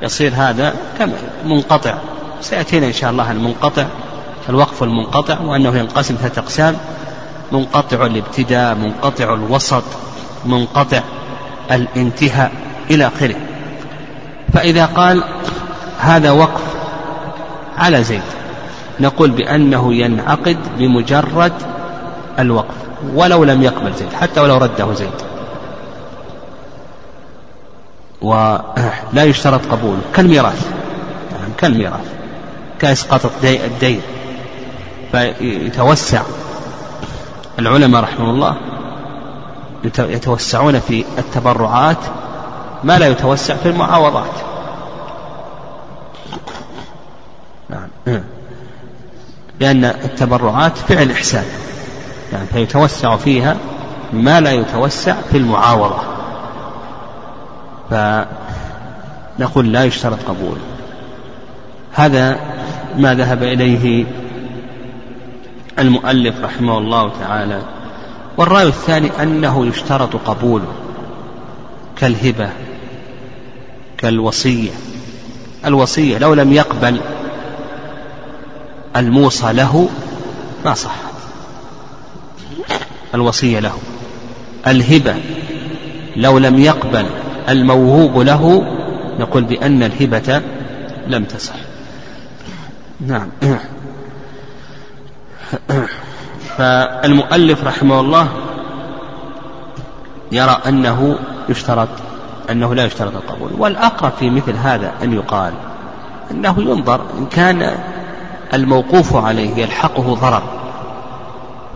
يصير 0.02 0.32
هذا 0.36 0.74
كما 1.00 1.14
منقطع. 1.46 1.94
سيأتينا 2.42 2.88
إن 2.88 2.94
شاء 2.94 3.12
الله 3.12 3.32
المنقطع 3.32 3.86
الوقف 4.50 4.84
المنقطع 4.84 5.40
وأنه 5.40 5.78
ينقسم 5.78 6.16
ثلاثة 6.16 6.42
أقسام. 6.42 6.76
منقطع 7.52 8.06
الابتداء 8.06 8.76
منقطع 8.76 9.34
الوسط 9.34 9.84
منقطع 10.46 11.02
الانتهاء 11.72 12.52
إلى 12.92 13.08
آخره. 13.08 13.36
فإذا 14.54 14.86
قال 14.86 15.24
هذا 16.00 16.32
وقف 16.32 16.62
على 17.78 18.04
زيد 18.04 18.22
نقول 19.00 19.32
بأنه 19.32 19.94
ينعقد 19.94 20.58
بمجرد 20.78 21.54
الوقف 22.40 22.76
ولو 23.16 23.44
لم 23.44 23.64
يقبل 23.64 23.94
زيد 23.94 24.14
حتى 24.14 24.42
ولو 24.42 24.58
رده 24.58 24.94
زيد. 24.94 25.10
ولا 28.22 29.24
يشترط 29.24 29.66
قبوله 29.72 30.02
كالميراث. 30.16 30.72
يعني 31.32 31.54
كالميراث. 31.58 32.14
كإسقاط 32.80 33.22
الدين. 33.44 34.02
فيتوسع. 35.12 36.22
العلماء 37.60 38.04
رحمه 38.04 38.30
الله 38.30 38.58
يتوسعون 40.00 40.80
في 40.80 41.06
التبرعات 41.18 41.98
ما 42.84 43.00
لا 43.00 43.08
يتوسع 43.08 43.56
في 43.56 43.70
المعاوضات. 43.70 44.32
نعم. 47.70 48.24
لأن 49.64 49.86
التبرعات 49.86 50.78
فعل 50.78 51.12
إحسان. 51.12 51.46
يعني 52.34 52.46
فيتوسع 52.54 53.16
فيها 53.16 53.58
ما 54.14 54.42
لا 54.42 54.52
يتوسع 54.52 55.16
في 55.32 55.38
المعاوضة 55.38 56.00
فنقول 57.90 59.74
لا 59.74 59.84
يشترط 59.84 60.20
قبول. 60.28 60.58
هذا 61.94 62.40
ما 62.98 63.14
ذهب 63.14 63.44
إليه 63.44 64.06
المؤلف 65.80 66.36
رحمه 66.44 66.78
الله 66.78 67.12
تعالى. 67.20 67.62
والرأي 68.38 68.68
الثاني 68.68 69.12
أنه 69.22 69.66
يشترط 69.66 70.16
قبوله 70.16 70.74
كالهبة 71.98 72.50
كالوصية. 73.98 74.72
الوصية 75.66 76.18
لو 76.18 76.34
لم 76.34 76.54
يقبل 76.54 77.00
الموصى 78.96 79.54
له 79.54 79.90
ما 80.66 80.74
صح. 80.74 80.96
الوصية 83.16 83.60
له. 83.60 83.74
الهبة 84.68 85.16
لو 86.16 86.38
لم 86.38 86.60
يقبل 86.60 87.06
الموهوب 87.50 88.18
له 88.20 88.64
نقول 89.20 89.44
بأن 89.44 89.84
الهبة 89.84 90.42
لم 91.08 91.24
تصح. 91.24 91.56
نعم. 93.08 93.30
فالمؤلف 96.58 97.64
رحمه 97.64 98.00
الله 98.00 98.28
يرى 100.32 100.60
أنه 100.68 101.20
يشترط 101.50 101.90
أنه 102.50 102.76
لا 102.76 102.86
يشترط 102.86 103.16
القبول. 103.16 103.52
والأقرب 103.58 104.12
في 104.20 104.30
مثل 104.30 104.56
هذا 104.56 104.92
أن 105.04 105.14
يقال 105.14 105.54
أنه 106.32 106.62
ينظر 106.62 107.02
إن 107.18 107.26
كان 107.26 107.78
الموقوف 108.54 109.16
عليه 109.16 109.58
يلحقه 109.58 110.16
ضرر. 110.16 110.44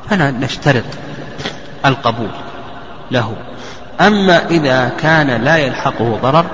فلا 0.10 0.32
نشترط 0.32 0.84
القبول 1.86 2.30
له. 3.12 3.34
أما 4.02 4.46
إذا 4.46 4.92
كان 5.00 5.44
لا 5.44 5.58
يلحقه 5.58 6.20
ضرر 6.24 6.46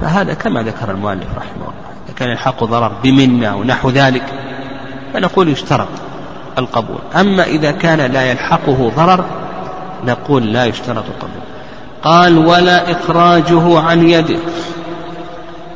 فهذا 0.00 0.34
كما 0.34 0.62
ذكر 0.62 0.90
المؤلف 0.90 1.28
رحمه 1.36 1.52
الله 1.62 1.90
إذا 2.06 2.14
كان 2.16 2.28
يلحقه 2.28 2.66
ضرر 2.66 2.92
بمنة 3.02 3.56
ونحو 3.56 3.90
ذلك 3.90 4.24
فنقول 5.14 5.48
يشترط 5.48 5.88
القبول. 6.58 6.98
أما 7.20 7.44
إذا 7.44 7.70
كان 7.70 8.12
لا 8.12 8.30
يلحقه 8.30 8.92
ضرر 8.96 9.24
نقول 10.06 10.52
لا 10.52 10.64
يشترط 10.64 11.04
القبول. 11.04 11.42
قال 12.02 12.38
ولا 12.38 12.92
إخراجه 12.92 13.80
عن 13.80 14.08
يده. 14.08 14.38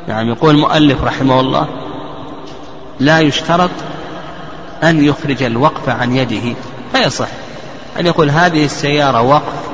نعم 0.07 0.29
يقول 0.29 0.55
المؤلف 0.55 1.03
رحمه 1.03 1.39
الله 1.39 1.67
لا 2.99 3.19
يشترط 3.19 3.71
أن 4.83 5.05
يخرج 5.05 5.43
الوقف 5.43 5.89
عن 5.89 6.15
يده 6.15 6.55
فيصح 6.93 7.27
أن 7.99 8.05
يقول 8.05 8.29
هذه 8.29 8.65
السيارة 8.65 9.21
وقف 9.21 9.65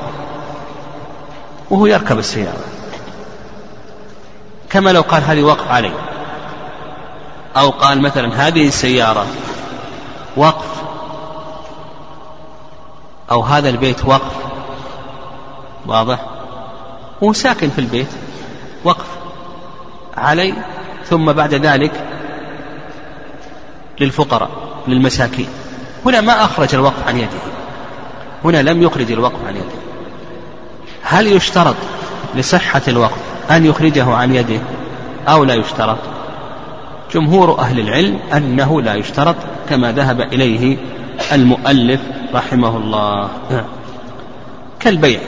وهو 1.69 1.85
يركب 1.85 2.19
السيارة. 2.19 2.63
كما 4.69 4.89
لو 4.89 5.01
قال 5.01 5.23
هذه 5.23 5.43
وقف 5.43 5.71
علي 5.71 5.91
أو 7.57 7.69
قال 7.69 8.01
مثلا 8.01 8.47
هذه 8.47 8.67
السيارة 8.67 9.25
وقف 10.37 10.81
أو 13.31 13.41
هذا 13.41 13.69
البيت 13.69 14.05
وقف 14.05 14.35
واضح؟ 15.85 16.19
هو 17.23 17.33
ساكن 17.33 17.69
في 17.69 17.79
البيت 17.79 18.07
وقف 18.83 19.05
علي 20.17 20.53
ثم 21.05 21.31
بعد 21.31 21.53
ذلك 21.53 21.91
للفقراء 24.01 24.49
للمساكين. 24.87 25.47
هنا 26.05 26.21
ما 26.21 26.45
أخرج 26.45 26.75
الوقف 26.75 27.07
عن 27.07 27.17
يده. 27.17 27.39
هنا 28.45 28.61
لم 28.61 28.81
يخرج 28.81 29.11
الوقف 29.11 29.47
عن 29.47 29.55
يده. 29.55 29.81
هل 31.03 31.27
يشترط 31.27 31.75
لصحة 32.35 32.81
الوقف 32.87 33.17
أن 33.51 33.65
يخرجه 33.65 34.13
عن 34.13 34.35
يده 34.35 34.59
أو 35.27 35.43
لا 35.43 35.53
يشترط؟ 35.53 35.97
جمهور 37.13 37.59
أهل 37.59 37.79
العلم 37.79 38.19
أنه 38.33 38.81
لا 38.81 38.95
يشترط 38.95 39.35
كما 39.69 39.91
ذهب 39.91 40.21
إليه 40.21 40.77
المؤلف 41.31 42.01
رحمه 42.33 42.77
الله. 42.77 43.29
كالبيع. 44.79 45.19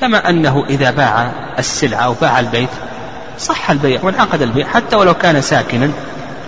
كما 0.00 0.30
أنه 0.30 0.64
إذا 0.70 0.90
باع 0.90 1.32
السلعة 1.58 2.00
أو 2.00 2.14
باع 2.20 2.40
البيت 2.40 2.68
صح 3.38 3.70
البيع 3.70 4.00
وانعقد 4.02 4.42
البيع 4.42 4.66
حتى 4.66 4.96
ولو 4.96 5.14
كان 5.14 5.40
ساكنا 5.40 5.90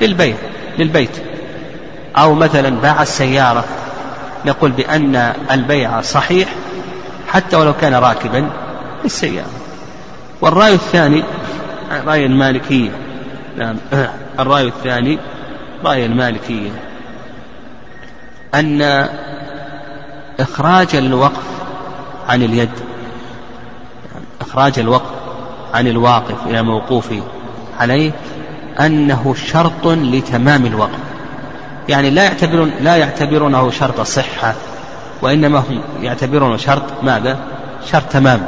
للبيع 0.01 0.37
للبيت. 0.79 1.11
أو 2.17 2.35
مثلا 2.35 2.71
باع 2.71 3.03
السيارة 3.03 3.65
نقول 4.47 4.71
بأن 4.71 5.35
البيع 5.51 6.01
صحيح 6.01 6.49
حتى 7.29 7.57
ولو 7.57 7.73
كان 7.73 7.95
راكبا 7.95 8.51
للسيارة. 9.05 9.51
والرأي 10.41 10.75
الثاني 10.75 11.25
رأي 12.07 12.27
المالكية. 12.27 12.91
نعم. 13.57 13.77
الرأي 14.41 14.67
الثاني 14.67 15.19
رأي 15.85 16.07
المالكية. 16.07 16.71
أن 18.55 19.09
إخراج 20.41 20.97
الوقف 20.97 21.43
عن 22.29 22.43
اليد. 22.43 22.71
إخراج 24.41 24.79
الوقف 24.79 25.11
عن 25.75 25.87
الواقف 25.87 26.47
إلى 26.47 26.63
موقوف 26.63 27.13
عليه 27.81 28.13
أنه 28.81 29.35
شرط 29.35 29.87
لتمام 29.87 30.67
الوقف 30.67 30.99
يعني 31.89 32.11
لا 32.11 32.25
يعتبرون 32.25 32.73
لا 32.81 32.97
يعتبرونه 32.97 33.71
شرط 33.71 34.01
صحة 34.01 34.55
وإنما 35.23 35.59
هم 35.59 35.83
يعتبرونه 36.01 36.57
شرط 36.57 36.83
ماذا؟ 37.03 37.39
شرط 37.93 38.03
تمام. 38.03 38.41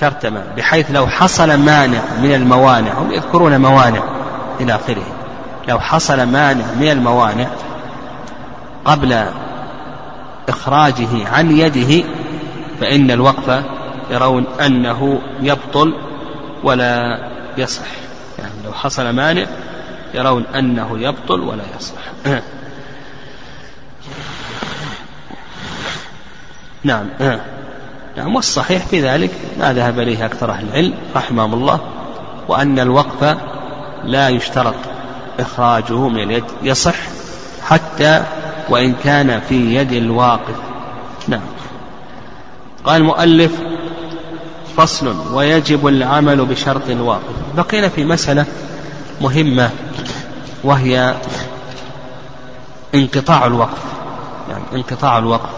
شرط 0.00 0.14
تمام. 0.14 0.44
بحيث 0.56 0.90
لو 0.90 1.06
حصل 1.06 1.58
مانع 1.58 2.00
من 2.22 2.34
الموانع 2.34 2.92
هم 2.92 3.12
يذكرون 3.12 3.60
موانع 3.60 4.02
إلى 4.60 4.74
آخره. 4.74 5.02
لو 5.68 5.80
حصل 5.80 6.26
مانع 6.26 6.64
من 6.80 6.88
الموانع 6.88 7.46
قبل 8.84 9.24
إخراجه 10.48 11.28
عن 11.32 11.50
يده 11.50 12.04
فإن 12.80 13.10
الوقف 13.10 13.62
يرون 14.10 14.44
أنه 14.66 15.20
يبطل 15.40 15.94
ولا 16.64 17.18
يصح. 17.58 17.86
يعني 18.38 18.52
لو 18.64 18.72
حصل 18.72 19.10
مانع 19.10 19.46
يرون 20.14 20.46
أنه 20.46 20.98
يبطل 20.98 21.40
ولا 21.40 21.64
يصح. 21.78 21.94
نعم. 26.84 27.06
نعم 28.16 28.34
والصحيح 28.36 28.86
في 28.86 29.00
ذلك 29.00 29.30
ما 29.58 29.72
ذهب 29.72 29.98
إليه 29.98 30.26
أكثر 30.26 30.50
أهل 30.50 30.68
العلم 30.68 30.94
رحمهم 31.16 31.54
الله 31.54 31.80
وأن 32.48 32.78
الوقف 32.78 33.36
لا 34.04 34.28
يشترط 34.28 34.74
إخراجه 35.40 36.08
من 36.08 36.22
اليد. 36.22 36.44
يصح 36.62 36.96
حتى 37.62 38.24
وإن 38.68 38.94
كان 39.04 39.40
في 39.40 39.74
يد 39.74 39.92
الواقف. 39.92 40.56
نعم. 41.28 41.40
قال 42.84 43.00
المؤلف 43.00 43.52
فصل 44.76 45.34
ويجب 45.34 45.86
العمل 45.86 46.44
بشرط 46.46 46.90
الواقف 46.90 47.37
بقينا 47.56 47.88
في 47.88 48.04
مسألة 48.04 48.46
مهمة 49.20 49.70
وهي 50.64 51.14
انقطاع 52.94 53.46
الوقف. 53.46 53.82
يعني 54.50 54.64
انقطاع 54.74 55.18
الوقف. 55.18 55.50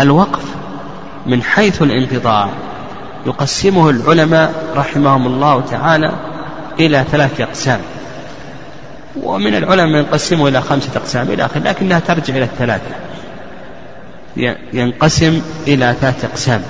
الوقف 0.00 0.44
من 1.26 1.42
حيث 1.42 1.82
الانقطاع. 1.82 2.48
يقسمه 3.26 3.90
العلماء 3.90 4.72
رحمهم 4.76 5.26
الله 5.26 5.60
تعالى 5.60 6.12
إلى 6.80 7.04
ثلاثة 7.10 7.44
أقسام. 7.44 7.80
ومن 9.22 9.54
العلماء 9.54 10.00
ينقسمه 10.00 10.48
إلى 10.48 10.60
خمسة 10.60 10.90
أقسام 10.96 11.30
إلى 11.30 11.44
آخره 11.44 11.60
لكنها 11.60 11.98
ترجع 11.98 12.36
إلى 12.36 12.44
الثلاثة. 12.44 12.94
ينقسم 14.72 15.42
إلى 15.66 15.94
ثلاثة 16.00 16.28
أقسام. 16.28 16.62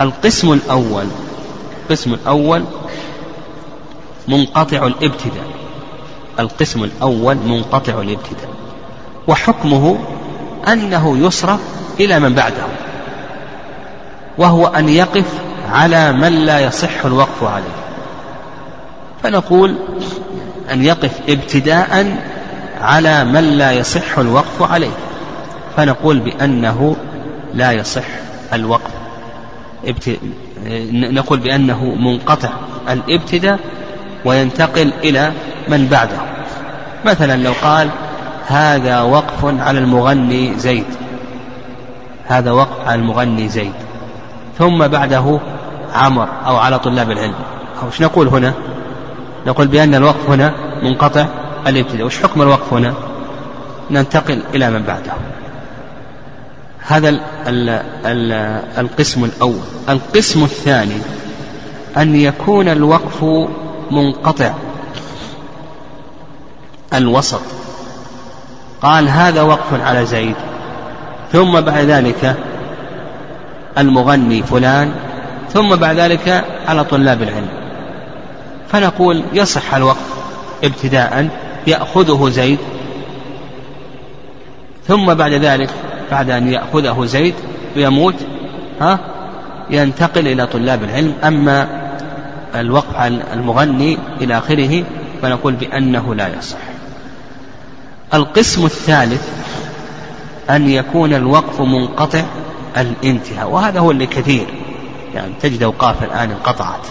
القسم 0.00 0.52
الأول 0.52 1.06
القسم 1.84 2.14
الأول 2.14 2.64
منقطع 4.28 4.86
الابتداء. 4.86 5.46
القسم 6.40 6.84
الأول 6.84 7.36
منقطع 7.36 7.92
الابتداء. 7.92 8.48
وحكمه 9.28 9.98
أنه 10.68 11.18
يصرف 11.18 11.60
إلى 12.00 12.20
من 12.20 12.34
بعده. 12.34 12.62
وهو 14.38 14.66
أن 14.66 14.88
يقف 14.88 15.26
على 15.70 16.12
من 16.12 16.32
لا 16.32 16.60
يصح 16.60 17.04
الوقف 17.04 17.44
عليه. 17.44 17.74
فنقول 19.22 19.74
أن 20.72 20.84
يقف 20.84 21.20
ابتداء 21.28 22.16
على 22.80 23.24
من 23.24 23.44
لا 23.44 23.72
يصح 23.72 24.18
الوقف 24.18 24.62
عليه. 24.62 24.96
فنقول 25.76 26.18
بأنه 26.18 26.96
لا 27.54 27.72
يصح 27.72 28.04
الوقف. 28.52 28.90
نقول 30.92 31.38
بأنه 31.38 31.84
منقطع 31.84 32.48
الابتداء 32.88 33.58
وينتقل 34.24 34.92
إلى 35.04 35.32
من 35.68 35.86
بعده. 35.86 36.16
مثلا 37.04 37.42
لو 37.42 37.52
قال 37.62 37.90
هذا 38.46 39.00
وقف 39.00 39.44
على 39.44 39.78
المغني 39.78 40.58
زيد. 40.58 40.84
هذا 42.26 42.50
وقف 42.50 42.88
على 42.88 43.00
المغني 43.00 43.48
زيد. 43.48 43.72
ثم 44.58 44.88
بعده 44.88 45.40
عمر 45.94 46.28
أو 46.46 46.56
على 46.56 46.78
طلاب 46.78 47.10
العلم. 47.10 47.34
أو 47.82 47.86
إيش 47.86 48.02
نقول 48.02 48.28
هنا؟ 48.28 48.52
نقول 49.46 49.66
بأن 49.66 49.94
الوقف 49.94 50.30
هنا 50.30 50.54
منقطع 50.82 51.26
الابتداء. 51.66 52.06
وش 52.06 52.22
حكم 52.22 52.42
الوقف 52.42 52.72
هنا؟ 52.72 52.94
ننتقل 53.90 54.42
إلى 54.54 54.70
من 54.70 54.82
بعده. 54.82 55.12
هذا 56.86 57.08
ال 57.08 57.20
ال 57.46 57.68
ال 58.06 58.32
القسم 58.78 59.24
الأول. 59.24 59.64
القسم 59.88 60.44
الثاني 60.44 60.98
أن 61.96 62.16
يكون 62.16 62.68
الوقف 62.68 63.24
منقطع. 63.94 64.54
الوسط. 66.94 67.40
قال 68.82 69.08
هذا 69.08 69.42
وقف 69.42 69.80
على 69.80 70.06
زيد. 70.06 70.34
ثم 71.32 71.60
بعد 71.60 71.84
ذلك 71.84 72.36
المغني 73.78 74.42
فلان. 74.42 74.92
ثم 75.52 75.76
بعد 75.76 75.96
ذلك 75.96 76.44
على 76.68 76.84
طلاب 76.84 77.22
العلم. 77.22 77.48
فنقول 78.68 79.22
يصح 79.32 79.74
الوقف 79.74 80.14
ابتداء 80.64 81.28
يأخذه 81.66 82.28
زيد. 82.30 82.58
ثم 84.88 85.14
بعد 85.14 85.32
ذلك 85.32 85.70
بعد 86.10 86.30
أن 86.30 86.52
يأخذه 86.52 87.04
زيد 87.04 87.34
ويموت 87.76 88.14
ها 88.80 88.98
ينتقل 89.70 90.28
إلى 90.28 90.46
طلاب 90.46 90.82
العلم. 90.82 91.14
أما 91.24 91.83
الوقف 92.54 92.96
المغني 93.32 93.98
إلى 94.20 94.38
آخره 94.38 94.84
فنقول 95.22 95.54
بأنه 95.54 96.14
لا 96.14 96.38
يصح. 96.38 96.58
القسم 98.14 98.64
الثالث 98.64 99.28
أن 100.50 100.68
يكون 100.68 101.14
الوقف 101.14 101.60
منقطع 101.60 102.24
الانتهاء 102.76 103.50
وهذا 103.50 103.80
هو 103.80 103.90
اللي 103.90 104.06
كثير. 104.06 104.46
يعني 105.14 105.32
تجد 105.42 105.62
أوقاف 105.62 106.02
الآن 106.02 106.30
انقطعت. 106.30 106.86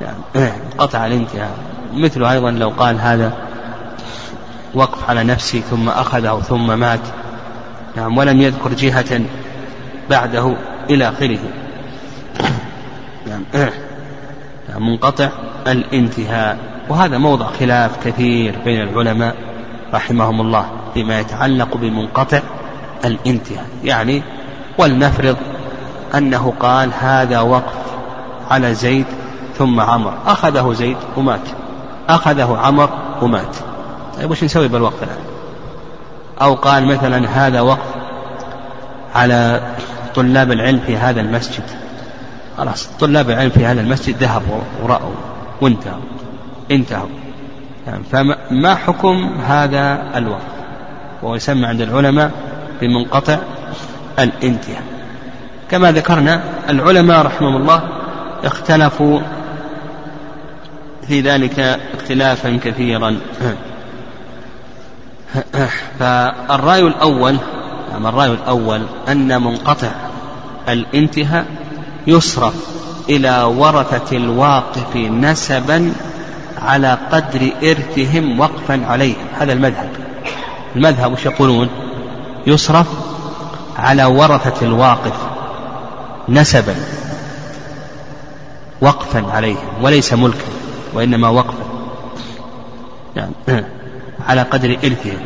يعني 0.00 0.52
انقطع 0.72 1.06
الانتهاء. 1.06 1.56
مثل 1.94 2.24
أيضا 2.24 2.50
لو 2.50 2.68
قال 2.68 3.00
هذا 3.00 3.32
وقف 4.74 5.10
على 5.10 5.24
نفسي 5.24 5.60
ثم 5.60 5.88
أخذه 5.88 6.40
ثم 6.48 6.78
مات. 6.78 7.00
نعم 7.96 8.18
ولم 8.18 8.40
يذكر 8.40 8.72
جهة 8.72 9.20
بعده 10.10 10.56
إلى 10.90 11.08
آخره. 11.08 11.38
نعم 13.26 13.70
منقطع 14.78 15.28
الانتهاء. 15.66 16.58
وهذا 16.88 17.18
موضع 17.18 17.46
خلاف 17.46 18.06
كثير 18.06 18.58
بين 18.64 18.82
العلماء 18.82 19.34
رحمهم 19.94 20.40
الله 20.40 20.66
فيما 20.94 21.20
يتعلق 21.20 21.76
بمنقطع 21.76 22.40
الانتهاء. 23.04 23.66
يعني 23.84 24.22
ولنفرض 24.78 25.36
أنه 26.14 26.52
قال 26.60 26.90
هذا 27.00 27.40
وقف 27.40 27.74
على 28.50 28.74
زيد 28.74 29.06
ثم 29.58 29.80
عمر. 29.80 30.14
أخذه 30.26 30.72
زيد 30.72 30.96
ومات. 31.16 31.48
أخذه 32.08 32.58
عمر 32.62 32.90
ومات. 33.22 33.56
طيب 34.18 34.30
وش 34.30 34.44
نسوي 34.44 34.68
بالوقف 34.68 35.02
الآن؟ 35.02 35.18
أو 36.42 36.54
قال 36.54 36.86
مثلا 36.86 37.28
هذا 37.28 37.60
وقف 37.60 37.94
على 39.14 39.60
طلاب 40.14 40.52
العلم 40.52 40.80
في 40.86 40.96
هذا 40.96 41.20
المسجد. 41.20 41.64
خلاص 42.58 42.88
طلاب 43.00 43.30
العلم 43.30 43.50
في 43.50 43.66
هذا 43.66 43.80
المسجد 43.80 44.16
ذهبوا 44.16 44.60
ورأوا 44.82 45.14
وانتهوا 45.60 46.02
انتهوا. 46.70 47.08
يعني 47.86 48.02
فما 48.12 48.74
حكم 48.74 49.30
هذا 49.46 50.12
الوقف 50.16 50.52
وهو 51.22 51.34
يسمى 51.34 51.66
عند 51.66 51.80
العلماء 51.80 52.30
بمنقطع 52.80 53.38
الانتهاء. 54.18 54.82
كما 55.70 55.92
ذكرنا 55.92 56.42
العلماء 56.68 57.26
رحمهم 57.26 57.56
الله 57.56 57.82
اختلفوا 58.44 59.20
في 61.08 61.20
ذلك 61.20 61.60
اختلافا 61.98 62.58
كثيرا. 62.64 63.16
فالرأي 65.98 66.80
الأول 66.80 67.36
نعم 67.92 68.06
الرأي 68.06 68.30
الأول 68.30 68.82
أن 69.08 69.42
منقطع 69.42 69.90
الانتهاء 70.68 71.46
يصرف 72.06 72.54
إلى 73.08 73.42
ورثة 73.42 74.16
الواقف 74.16 74.96
نسبا 74.96 75.92
على 76.62 76.98
قدر 77.12 77.50
إرثهم 77.62 78.40
وقفا 78.40 78.86
عليه. 78.86 79.14
هذا 79.38 79.52
المذهب. 79.52 79.88
المذهب 80.76 81.12
وش 81.12 81.24
يقولون؟ 81.24 81.68
يصرف 82.46 82.86
على 83.76 84.04
ورثة 84.04 84.66
الواقف 84.66 85.14
نسبا 86.28 86.74
وقفا 88.80 89.24
عليهم 89.32 89.68
وليس 89.82 90.12
ملكا 90.12 90.46
وإنما 90.94 91.28
وقفا. 91.28 91.64
يعني 93.16 93.32
على 94.28 94.42
قدر 94.42 94.76
إرثهم 94.84 95.18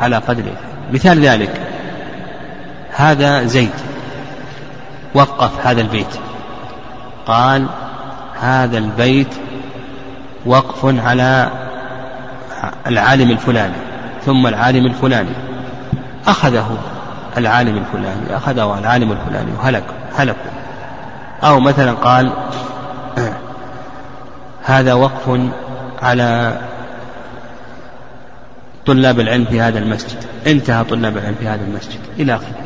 على 0.00 0.16
قدر 0.16 0.44
مثال 0.92 1.26
ذلك 1.26 1.60
هذا 2.90 3.44
زيد. 3.44 3.95
وقف 5.16 5.66
هذا 5.66 5.80
البيت. 5.80 6.18
قال 7.26 7.66
هذا 8.40 8.78
البيت 8.78 9.34
وقف 10.46 10.84
على 10.84 11.50
العالم 12.86 13.30
الفلاني 13.30 13.74
ثم 14.26 14.46
العالم 14.46 14.86
الفلاني. 14.86 15.30
أخذه 16.26 16.78
العالم 17.36 17.76
الفلاني 17.76 18.36
أخذه 18.36 18.78
العالم 18.78 19.12
الفلاني 19.12 19.52
وهلك 19.58 19.84
هلكوا 20.16 20.50
أو 21.44 21.60
مثلا 21.60 21.92
قال 21.92 22.32
هذا 24.64 24.94
وقف 24.94 25.40
على 26.02 26.58
طلاب 28.86 29.20
العلم 29.20 29.44
في 29.44 29.60
هذا 29.60 29.78
المسجد. 29.78 30.18
انتهى 30.46 30.84
طلاب 30.84 31.16
العلم 31.16 31.34
في 31.40 31.48
هذا 31.48 31.64
المسجد. 31.64 32.00
إلى 32.18 32.34
آخره. 32.34 32.65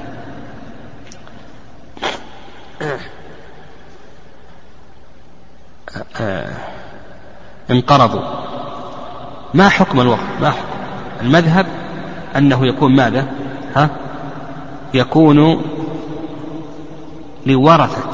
انقرضوا. 7.70 8.22
ما 9.54 9.68
حكم 9.68 10.00
الوقف 10.00 10.40
ما 10.40 10.50
حكم. 10.50 10.68
المذهب 11.20 11.66
أنه 12.36 12.66
يكون 12.66 12.96
ماذا؟ 12.96 13.26
ها؟ 13.76 13.90
يكون 14.94 15.62
لورثة 17.46 18.10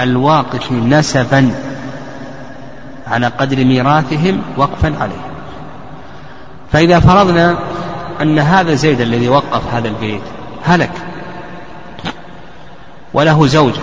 الواقف 0.00 0.72
نسبا 0.72 1.54
على 3.06 3.26
قدر 3.26 3.64
ميراثهم 3.64 4.42
وقفا 4.56 4.94
عليه 5.00 5.24
فإذا 6.72 7.00
فرضنا 7.00 7.58
أن 8.22 8.38
هذا 8.38 8.74
زيد 8.74 9.00
الذي 9.00 9.28
وقف 9.28 9.74
هذا 9.74 9.88
البيت 9.88 10.22
هلك 10.64 10.92
وله 13.14 13.46
زوجة. 13.46 13.80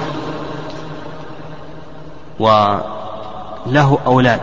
وله 2.41 3.99
أولاد. 4.05 4.41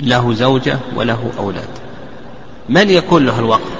له 0.00 0.34
زوجة 0.34 0.78
وله 0.96 1.30
أولاد. 1.38 1.68
من 2.68 2.90
يكون 2.90 3.26
له 3.26 3.38
الوقف 3.38 3.70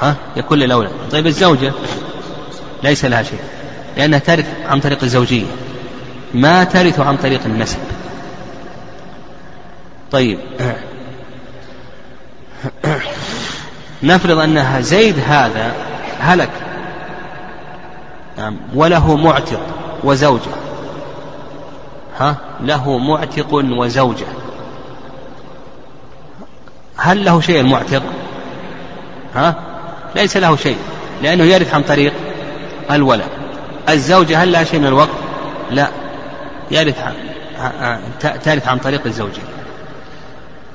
ها؟ 0.00 0.16
يكون 0.36 0.58
للأولاد 0.58 0.92
طيب 1.12 1.26
الزوجة 1.26 1.72
ليس 2.82 3.04
لها 3.04 3.22
شيء 3.22 3.38
لأنها 3.96 4.18
ترث 4.18 4.46
عن 4.68 4.80
طريق 4.80 4.98
الزوجية. 5.02 5.46
ما 6.34 6.64
ترث 6.64 7.00
عن 7.00 7.16
طريق 7.16 7.40
النسب. 7.44 7.78
طيب. 10.12 10.38
نفرض 14.02 14.38
أنها 14.38 14.80
زيد 14.80 15.18
هذا 15.28 15.72
هلك. 16.20 16.50
نعم. 18.38 18.56
وله 18.74 19.16
معتق. 19.16 19.60
وزوجة. 20.04 20.50
ها؟ 22.18 22.36
له 22.60 22.98
معتق 22.98 23.54
وزوجة. 23.54 24.26
هل 26.96 27.24
له 27.24 27.40
شيء 27.40 27.60
المعتق؟ 27.60 28.02
ها؟ 29.34 29.54
ليس 30.16 30.36
له 30.36 30.56
شيء 30.56 30.76
لأنه 31.22 31.44
يرث 31.44 31.74
عن 31.74 31.82
طريق 31.82 32.12
الولد. 32.90 33.28
الزوجة 33.88 34.42
هل 34.42 34.52
لها 34.52 34.64
شيء 34.64 34.80
من 34.80 34.86
الوقف؟ 34.86 35.18
لا. 35.70 35.88
يرث 36.70 37.04
ترث 38.20 38.68
عن 38.68 38.78
طريق 38.78 39.00
الزوجة 39.06 39.42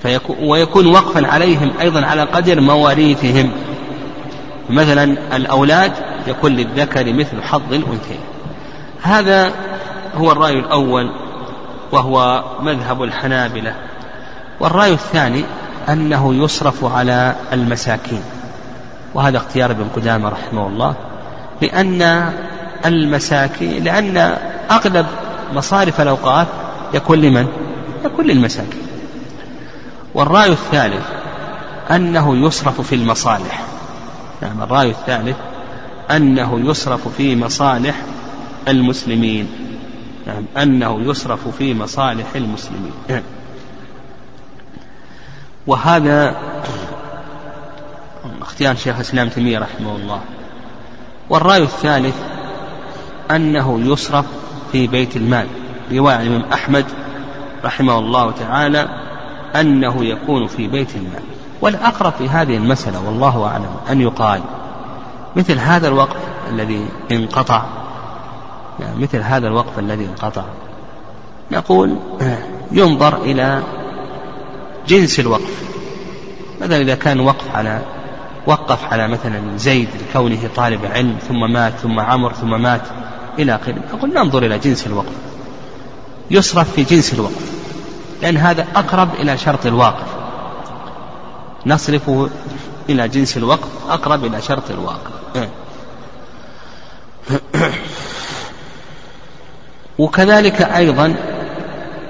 فيكون 0.01 0.35
ويكون 0.41 0.87
وقفا 0.87 1.27
عليهم 1.27 1.71
أيضا 1.81 2.05
على 2.05 2.21
قدر 2.21 2.61
مواريثهم. 2.61 3.51
مثلا 4.69 5.03
الأولاد 5.35 5.91
يكون 6.27 6.51
للذكر 6.51 7.13
مثل 7.13 7.43
حظ 7.43 7.73
الأنثيين. 7.73 8.28
هذا 9.01 9.51
هو 10.15 10.31
الرأي 10.31 10.59
الأول 10.59 11.11
وهو 11.91 12.43
مذهب 12.61 13.03
الحنابلة. 13.03 13.75
والرأي 14.59 14.93
الثاني 14.93 15.45
أنه 15.89 16.33
يصرف 16.33 16.85
على 16.85 17.35
المساكين 17.53 18.21
وهذا 19.13 19.37
اختيار 19.37 19.71
ابن 19.71 19.87
قدامة 19.95 20.29
رحمه 20.29 20.67
الله 20.67 20.95
لأن 21.61 22.31
المساكين 22.85 23.83
لأن 23.83 24.37
أغلب 24.71 25.05
مصارف 25.53 26.01
الأوقاف 26.01 26.47
يكون 26.93 27.21
لمن؟ 27.21 27.47
يكون 28.05 28.25
للمساكين. 28.25 28.87
والرأي 30.13 30.51
الثالث 30.51 31.05
أنه 31.91 32.47
يصرف 32.47 32.81
في 32.81 32.95
المصالح. 32.95 33.63
نعم 34.41 34.61
الرأي 34.61 34.89
الثالث 34.89 35.37
أنه 36.11 36.59
يصرف 36.59 37.07
في 37.07 37.35
مصالح 37.35 37.95
المسلمين. 38.67 39.47
نعم 40.27 40.45
أنه 40.57 41.01
يصرف 41.01 41.47
في 41.47 41.73
مصالح 41.73 42.35
المسلمين. 42.35 42.91
وهذا 45.67 46.35
اختيار 48.41 48.75
شيخ 48.75 48.95
الإسلام 48.95 49.29
تيمية 49.29 49.59
رحمه 49.59 49.95
الله. 49.95 50.21
والرأي 51.29 51.63
الثالث 51.63 52.15
أنه 53.31 53.79
يصرف 53.79 54.25
في 54.71 54.87
بيت 54.87 55.15
المال. 55.15 55.47
رواية 55.91 56.21
الإمام 56.21 56.43
أحمد 56.53 56.85
رحمه 57.65 57.99
الله 57.99 58.31
تعالى 58.31 58.89
أنه 59.55 60.05
يكون 60.05 60.47
في 60.47 60.67
بيت 60.67 60.95
المال. 60.95 61.23
والأقرب 61.61 62.13
في 62.13 62.29
هذه 62.29 62.57
المسألة 62.57 63.05
والله 63.05 63.45
أعلم 63.45 63.69
أن 63.89 64.01
يقال 64.01 64.41
مثل 65.35 65.59
هذا 65.59 65.87
الوقف 65.87 66.17
الذي 66.49 66.85
انقطع 67.11 67.63
مثل 68.97 69.17
هذا 69.17 69.47
الوقف 69.47 69.79
الذي 69.79 70.05
انقطع. 70.05 70.43
نقول 71.51 71.95
ينظر 72.71 73.21
إلى 73.21 73.63
جنس 74.87 75.19
الوقف. 75.19 75.63
مثلا 76.61 76.81
إذا 76.81 76.95
كان 76.95 77.19
وقف 77.19 77.55
على 77.55 77.81
وقف 78.47 78.93
على 78.93 79.07
مثلا 79.07 79.57
زيد 79.57 79.89
لكونه 80.01 80.49
طالب 80.55 80.85
علم 80.85 81.17
ثم 81.27 81.51
مات 81.53 81.73
ثم 81.73 81.99
عمر 81.99 82.33
ثم 82.33 82.61
مات 82.61 82.81
إلى 83.39 83.55
آخره. 83.55 83.75
أقول 83.93 84.13
ننظر 84.13 84.45
إلى 84.45 84.59
جنس 84.59 84.87
الوقف. 84.87 85.13
يصرف 86.31 86.71
في 86.71 86.83
جنس 86.83 87.13
الوقف. 87.13 87.51
لأن 88.21 88.37
هذا 88.37 88.67
أقرب 88.75 89.09
إلى 89.13 89.37
شرط 89.37 89.65
الواقف. 89.65 90.07
نصرف 91.65 92.11
إلى 92.89 93.07
جنس 93.07 93.37
الوقف 93.37 93.69
أقرب 93.89 94.25
إلى 94.25 94.41
شرط 94.41 94.71
الواقف. 94.71 95.11
وكذلك 99.99 100.61
أيضا 100.61 101.15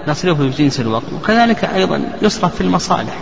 نصرفه 0.08 0.50
في 0.50 0.64
جنس 0.64 0.80
الوقف 0.80 1.14
وكذلك 1.14 1.66
أيضا 1.66 2.02
يصرف 2.22 2.56
في 2.56 2.62
المصالح. 2.62 3.18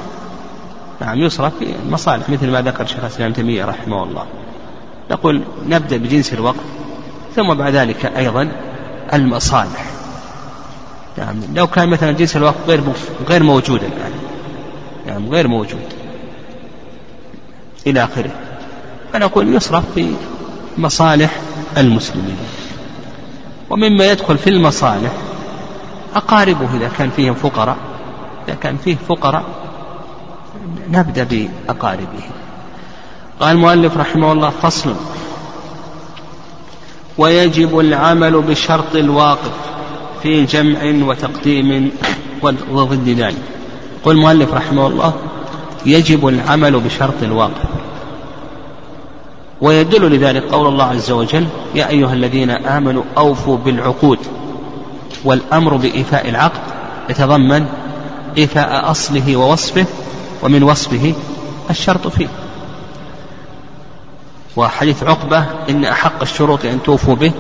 نعم 1.02 1.18
يصرف 1.18 1.54
في 1.60 1.76
المصالح 1.86 2.30
مثل 2.30 2.52
ما 2.52 2.62
ذكر 2.62 2.86
شيخ 2.86 3.00
الإسلام 3.00 3.34
تيمية 3.34 3.66
رحمه 3.66 4.04
الله. 4.04 4.26
نقول 5.12 5.42
نبدأ 5.68 5.98
بجنس 5.98 6.34
الوقف 6.34 6.64
ثم 7.36 7.54
بعد 7.54 7.76
ذلك 7.76 8.06
أيضا 8.06 8.52
المصالح. 9.14 9.86
نعم 11.18 11.36
لو 11.56 11.68
كان 11.68 11.90
مثلا 11.90 12.12
جنس 12.12 12.38
الوقف 12.38 12.68
غير 12.68 12.84
غير 13.30 13.44
موجود 13.44 13.82
الآن. 13.84 14.12
نعم 15.08 15.30
غير 15.30 15.48
موجود. 15.48 15.94
إلى 17.88 18.04
آخره. 18.04 18.32
فنقول 19.14 19.56
يصرف 19.56 19.84
في 19.96 20.14
مصالح 20.78 21.40
المسلمين. 21.78 22.38
ومما 23.70 24.12
يدخل 24.12 24.38
في 24.38 24.50
المصالح. 24.50 25.12
أقاربه 26.16 26.76
إذا 26.78 26.92
كان 26.98 27.10
فيهم 27.10 27.34
فقراء 27.34 27.78
إذا 28.48 28.56
كان 28.56 28.78
فيه 28.78 28.98
فقراء 29.10 29.44
نبدأ 30.90 31.24
بأقاربه. 31.24 32.24
قال 33.40 33.56
المؤلف 33.56 33.98
رحمه 33.98 34.32
الله 34.32 34.50
فصل. 34.50 34.96
ويجب 37.18 37.80
العمل 37.80 38.42
بشرط 38.42 38.96
الواقف 38.96 39.52
في 40.24 40.46
جمع 40.46 41.08
وتقديم 41.08 41.92
وضد 42.72 43.10
ذلك. 43.10 43.44
قل 44.04 44.12
المؤلف 44.12 44.54
رحمه 44.54 44.88
الله 44.88 45.14
يجب 45.86 46.28
العمل 46.28 46.80
بشرط 46.80 47.24
الواقف. 47.24 47.77
ويدل 49.62 50.12
لذلك 50.16 50.44
قول 50.44 50.68
الله 50.68 50.86
عز 50.86 51.12
وجل 51.12 51.48
يا 51.76 51.90
أيها 51.90 52.14
الذين 52.14 52.50
آمنوا 52.50 53.04
أوفوا 53.18 53.58
بالعقود 53.58 54.20
والأمر 55.24 55.76
بإيفاء 55.76 56.30
العقد 56.30 56.60
يتضمن 57.10 57.66
إيفاء 58.38 58.92
أصله 58.92 59.38
ووصفه 59.38 59.86
ومن 60.44 60.64
وصفه 60.64 61.14
الشرط 61.70 62.08
فيه. 62.08 62.28
وحديث 64.56 65.04
عقبة 65.04 65.46
إن 65.70 65.86
أحق 65.86 66.22
الشروط 66.22 66.66
أن 66.66 66.84
توفوا 66.84 67.16
به 67.16 67.32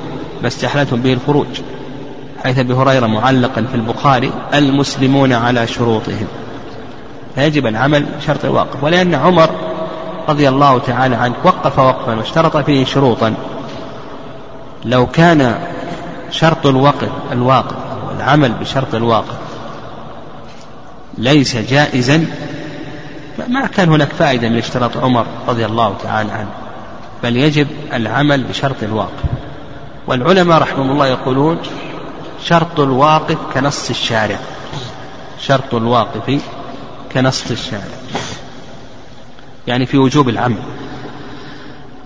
ما 0.41 0.47
استحللتم 0.47 1.01
به 1.01 1.13
الخروج. 1.13 1.47
حيث 2.43 2.59
أبي 2.59 2.73
هريرة 2.73 3.07
معلقا 3.07 3.65
في 3.71 3.75
البخاري 3.75 4.31
المسلمون 4.53 5.33
على 5.33 5.67
شروطهم. 5.67 6.27
فيجب 7.35 7.67
العمل 7.67 8.05
شرط 8.27 8.45
الواقف. 8.45 8.83
ولأن 8.83 9.15
عمر 9.15 9.49
رضي 10.29 10.49
الله 10.49 10.79
تعالى 10.79 11.15
عنه 11.15 11.35
وقف 11.43 11.79
وقفا 11.79 12.15
واشترط 12.15 12.57
فيه 12.57 12.85
شروطا. 12.85 13.33
لو 14.85 15.07
كان 15.07 15.59
شرط 16.31 16.65
الوقف 16.65 17.09
الواقف 17.31 17.75
العمل 18.17 18.51
بشرط 18.51 18.95
الواقف 18.95 19.37
ليس 21.17 21.57
جائزا 21.57 22.25
ما 23.47 23.67
كان 23.67 23.89
هناك 23.89 24.09
فائدة 24.09 24.49
من 24.49 24.57
اشتراط 24.57 24.97
عمر 24.97 25.25
رضي 25.47 25.65
الله 25.65 25.95
تعالى 26.03 26.31
عنه 26.31 26.49
بل 27.23 27.37
يجب 27.37 27.67
العمل 27.93 28.43
بشرط 28.43 28.83
الواقف. 28.83 29.23
والعلماء 30.07 30.61
رحمهم 30.61 30.91
الله 30.91 31.07
يقولون 31.07 31.57
شرط 32.43 32.79
الواقف 32.79 33.37
كنص 33.53 33.89
الشارع. 33.89 34.39
شرط 35.39 35.75
الواقف 35.75 36.41
كنص 37.13 37.51
الشارع. 37.51 37.97
يعني 39.67 39.85
في 39.85 39.97
وجوب 39.97 40.29
العمل. 40.29 40.57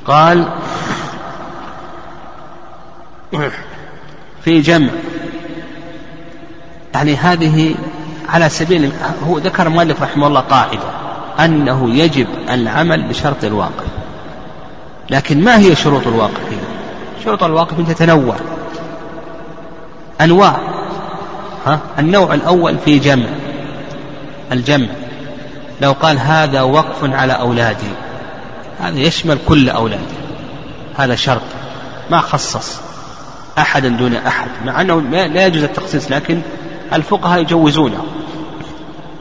قال 0.05 0.49
في 4.43 4.61
جمع. 4.61 4.89
يعني 6.93 7.15
هذه 7.15 7.75
على 8.29 8.49
سبيل 8.49 8.91
هو 9.27 9.37
ذكر 9.37 9.67
المؤلف 9.67 10.03
رحمه 10.03 10.27
الله 10.27 10.39
قاعدة 10.39 10.89
أنه 11.39 11.95
يجب 11.95 12.27
العمل 12.49 13.01
بشرط 13.01 13.43
الواقف. 13.43 13.87
لكن 15.09 15.43
ما 15.43 15.57
هي 15.57 15.75
شروط 15.75 16.07
الواقف؟ 16.07 16.57
شروط 17.23 17.43
الواقف 17.43 17.89
تتنوع. 17.89 18.35
أنواع. 20.21 20.57
ها؟ 21.65 21.79
النوع 21.99 22.33
الأول 22.33 22.77
في 22.85 22.99
جمع. 22.99 23.25
الجمع. 24.51 24.87
لو 25.81 25.91
قال 25.91 26.19
هذا 26.19 26.61
وقف 26.61 27.03
على 27.03 27.33
أولادي. 27.33 27.91
هذا 28.79 28.99
يشمل 28.99 29.37
كل 29.47 29.69
أولادي. 29.69 30.15
هذا 30.97 31.15
شرط. 31.15 31.41
ما 32.11 32.19
خصص 32.19 32.79
أحدا 33.57 33.89
دون 33.89 34.15
أحد. 34.15 34.47
مع 34.65 34.81
أنه 34.81 35.01
لا 35.01 35.45
يجوز 35.45 35.63
التخصيص 35.63 36.11
لكن 36.11 36.41
الفقهاء 36.93 37.41
يجوزونه. 37.41 38.05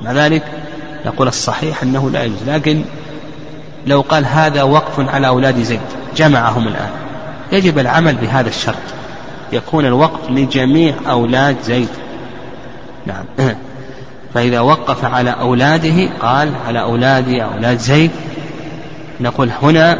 مع 0.02 0.12
ذلك 0.12 0.42
نقول 1.06 1.28
الصحيح 1.28 1.82
أنه 1.82 2.10
لا 2.10 2.24
يجوز. 2.24 2.38
لكن 2.46 2.82
لو 3.86 4.00
قال 4.00 4.26
هذا 4.26 4.62
وقف 4.62 5.08
على 5.08 5.26
أولاد 5.26 5.62
زيد 5.62 5.80
جمعهم 6.16 6.68
الآن. 6.68 6.90
يجب 7.52 7.78
العمل 7.78 8.14
بهذا 8.14 8.48
الشرط. 8.48 8.76
يكون 9.52 9.86
الوقف 9.86 10.30
لجميع 10.30 10.94
أولاد 11.08 11.56
زيد. 11.62 11.88
نعم. 13.06 13.24
فإذا 14.34 14.60
وقف 14.60 15.04
على 15.04 15.30
أولاده 15.30 16.08
قال 16.20 16.52
على 16.66 16.80
أولادي 16.80 17.44
أولاد 17.44 17.78
زيد 17.78 18.10
نقول 19.20 19.50
هنا 19.62 19.98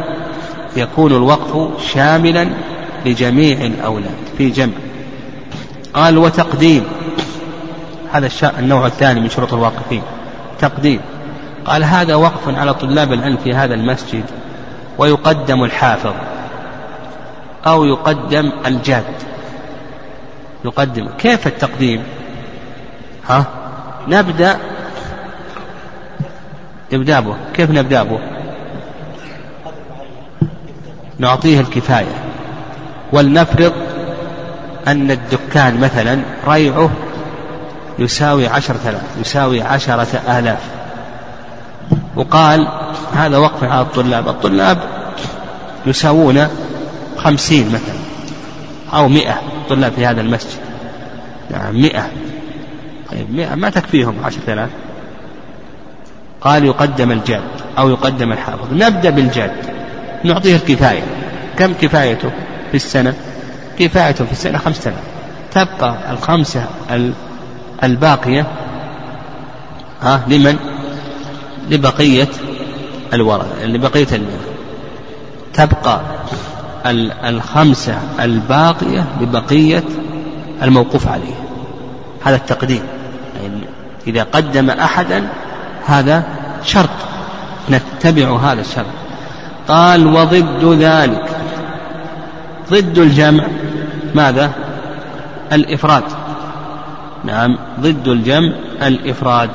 يكون 0.75 1.11
الوقف 1.11 1.83
شاملا 1.93 2.47
لجميع 3.05 3.61
الأولاد 3.61 4.15
في 4.37 4.49
جمع. 4.49 4.73
قال 5.93 6.17
وتقديم 6.17 6.83
هذا 8.11 8.29
النوع 8.59 8.87
الثاني 8.87 9.19
من 9.19 9.29
شروط 9.29 9.53
الواقفين. 9.53 10.01
تقديم. 10.59 10.99
قال 11.65 11.83
هذا 11.83 12.15
وقف 12.15 12.57
على 12.57 12.73
طلاب 12.73 13.13
العلم 13.13 13.37
في 13.43 13.53
هذا 13.53 13.73
المسجد 13.73 14.23
ويقدم 14.97 15.63
الحافظ 15.63 16.13
أو 17.67 17.85
يقدم 17.85 18.51
الجاد. 18.65 19.03
يقدم. 20.65 21.07
كيف 21.17 21.47
التقديم؟ 21.47 22.03
ها؟ 23.29 23.60
نبدأ. 24.07 24.57
نبدأ 26.93 27.19
به 27.19 27.35
كيف 27.53 27.71
نبدأ 27.71 28.03
به 28.03 28.19
نعطيه 31.19 31.59
الكفاية. 31.59 32.15
ولنفرض 33.13 33.73
أن 34.87 35.11
الدكان 35.11 35.79
مثلا 35.79 36.21
ريعه 36.47 36.89
يساوي 37.99 38.47
عشرة 38.47 38.79
آلاف 38.89 39.01
يساوي 39.21 39.61
عشرة 39.61 40.21
آلاف. 40.39 40.59
وقال 42.15 42.67
هذا 43.13 43.37
وقف 43.37 43.63
على 43.63 43.81
الطلاب. 43.81 44.27
الطلاب 44.27 44.77
يساوون 45.85 46.47
خمسين 47.17 47.67
مثلا 47.67 48.01
أو 48.93 49.07
مئة 49.07 49.41
طلاب 49.69 49.91
في 49.91 50.05
هذا 50.05 50.21
المسجد. 50.21 50.59
نعم 51.51 51.81
مئة. 51.81 52.09
طيب 53.11 53.49
ما 53.57 53.69
تكفيهم 53.69 54.15
عشرة 54.25 54.53
آلاف 54.53 54.69
قال 56.41 56.65
يقدم 56.65 57.11
الجاد 57.11 57.41
أو 57.77 57.89
يقدم 57.89 58.31
الحافظ. 58.31 58.73
نبدأ 58.73 59.09
بالجاد 59.09 59.51
نعطيه 60.23 60.55
الكفاية. 60.55 61.03
كم 61.57 61.73
كفايته 61.73 62.29
في 62.71 62.77
السنة؟ 62.77 63.13
كفايته 63.79 64.25
في 64.25 64.31
السنة 64.31 64.57
خمسة 64.57 64.89
آلاف 64.89 65.03
تبقى 65.51 66.11
الخمسة 66.11 66.65
الباقية 67.83 68.45
ها 70.01 70.21
لمن؟ 70.27 70.55
لبقية 71.69 72.27
الورثة 73.13 73.65
لبقية 73.65 74.07
المال 74.11 74.39
تبقى 75.53 76.01
الخمسة 77.29 77.99
الباقية 78.19 79.05
لبقية 79.21 79.83
الموقوف 80.63 81.07
عليه. 81.07 81.33
هذا 82.25 82.35
التقديم. 82.35 82.81
إذا 84.07 84.23
قدم 84.23 84.69
أحدا 84.69 85.27
هذا 85.85 86.23
شرط. 86.63 86.89
نتبع 87.69 88.35
هذا 88.35 88.61
الشرط. 88.61 88.85
قال 89.67 90.07
وضد 90.07 90.63
ذلك. 90.63 91.29
ضد 92.69 92.97
الجمع 92.97 93.43
ماذا؟ 94.15 94.51
الإفراد. 95.53 96.03
نعم 97.23 97.57
ضد 97.79 98.07
الجمع 98.07 98.53
الإفراد. 98.81 99.49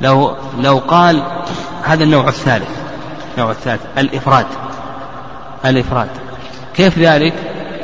لو 0.00 0.36
لو 0.60 0.78
قال 0.78 1.22
هذا 1.84 2.04
النوع 2.04 2.28
الثالث 2.28 2.70
النوع 3.34 3.50
الثالث 3.50 3.82
الإفراد. 3.98 4.46
الإفراد. 5.64 6.08
كيف 6.74 6.98
ذلك؟ 6.98 7.34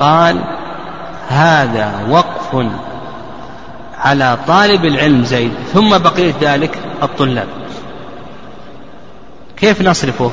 قال 0.01 0.45
هذا 1.29 2.07
وقف 2.09 2.66
على 4.03 4.38
طالب 4.46 4.84
العلم 4.84 5.24
زيد 5.24 5.53
ثم 5.72 5.98
بقية 5.98 6.34
ذلك 6.40 6.78
الطلاب. 7.03 7.48
كيف 9.57 9.82
نصرفه؟ 9.82 10.30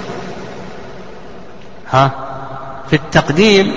ها؟ 1.91 2.11
في 2.89 2.95
التقديم 2.95 3.71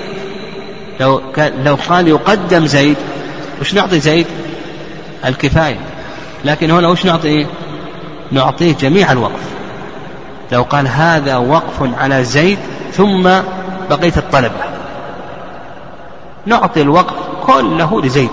لو 1.00 1.22
لو 1.38 1.78
قال 1.88 2.08
يقدم 2.08 2.66
زيد 2.66 2.96
وش 3.60 3.74
نعطي 3.74 4.00
زيد؟ 4.00 4.26
الكفاية. 5.24 5.78
لكن 6.44 6.70
هنا 6.70 6.88
وش 6.88 7.04
نعطيه 7.06 7.46
نعطيه 8.30 8.74
جميع 8.74 9.12
الوقف. 9.12 9.52
لو 10.52 10.62
قال 10.62 10.88
هذا 10.88 11.36
وقف 11.36 12.00
على 12.00 12.24
زيد 12.24 12.58
ثم 12.92 13.22
بقية 13.90 14.16
الطلبة. 14.16 14.64
نعطي 16.46 16.82
الوقف 16.82 17.16
كله 17.46 18.02
لزيد. 18.02 18.30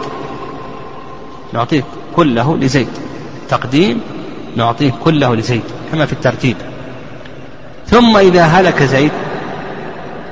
نعطيه 1.53 1.83
كله 2.15 2.57
لزيد. 2.57 2.89
تقديم 3.49 4.01
نعطيه 4.55 4.91
كله 5.03 5.35
لزيد 5.35 5.63
كما 5.91 6.05
في 6.05 6.13
الترتيب. 6.13 6.57
ثم 7.87 8.17
إذا 8.17 8.43
هلك 8.43 8.83
زيد 8.83 9.11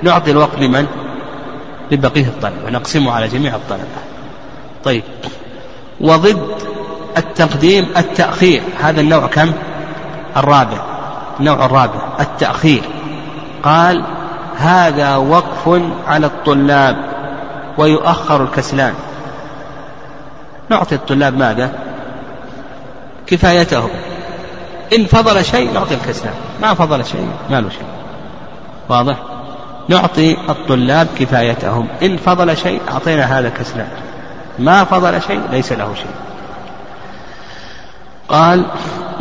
نعطي 0.03 0.31
الوقف 0.31 0.59
لمن؟ 0.59 0.85
لبقية 1.91 2.25
الطلبة 2.25 2.69
نقسمه 2.69 3.11
على 3.11 3.27
جميع 3.27 3.55
الطلبة. 3.55 3.83
طيب 4.83 5.03
وضد 6.01 6.47
التقديم 7.17 7.87
التأخير 7.97 8.61
هذا 8.81 9.01
النوع 9.01 9.27
كم؟ 9.27 9.51
الرابع 10.37 10.77
النوع 11.39 11.65
الرابع 11.65 12.01
التأخير. 12.19 12.81
قال 13.63 14.03
هذا 14.57 15.15
وقف 15.15 15.81
على 16.07 16.25
الطلاب 16.25 16.97
ويؤخر 17.77 18.43
الكسلان. 18.43 18.93
نعطي 20.69 20.95
الطلاب 20.95 21.37
ماذا؟ 21.37 21.71
كفايتهم 23.27 23.89
إن 24.97 25.05
فضل 25.05 25.45
شيء 25.45 25.73
نعطي 25.73 25.93
الكسلان 25.93 26.33
ما 26.61 26.73
فضل 26.73 27.05
شيء 27.05 27.29
ما 27.49 27.61
له 27.61 27.69
شيء. 27.69 27.87
واضح؟ 28.89 29.17
نعطي 29.89 30.37
الطلاب 30.49 31.07
كفايتهم. 31.19 31.87
إن 32.03 32.17
فضل 32.17 32.57
شيء 32.57 32.81
أعطينا 32.91 33.39
هذا 33.39 33.49
كسلان 33.49 33.87
ما 34.59 34.83
فضل 34.83 35.21
شيء 35.21 35.41
ليس 35.51 35.71
له 35.71 35.93
شيء. 35.95 36.15
قال 38.29 38.65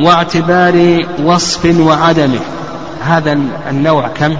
واعتبار 0.00 1.06
وصف 1.24 1.80
وعدمه 1.80 2.40
هذا 3.02 3.32
النوع 3.70 4.08
كم؟ 4.08 4.36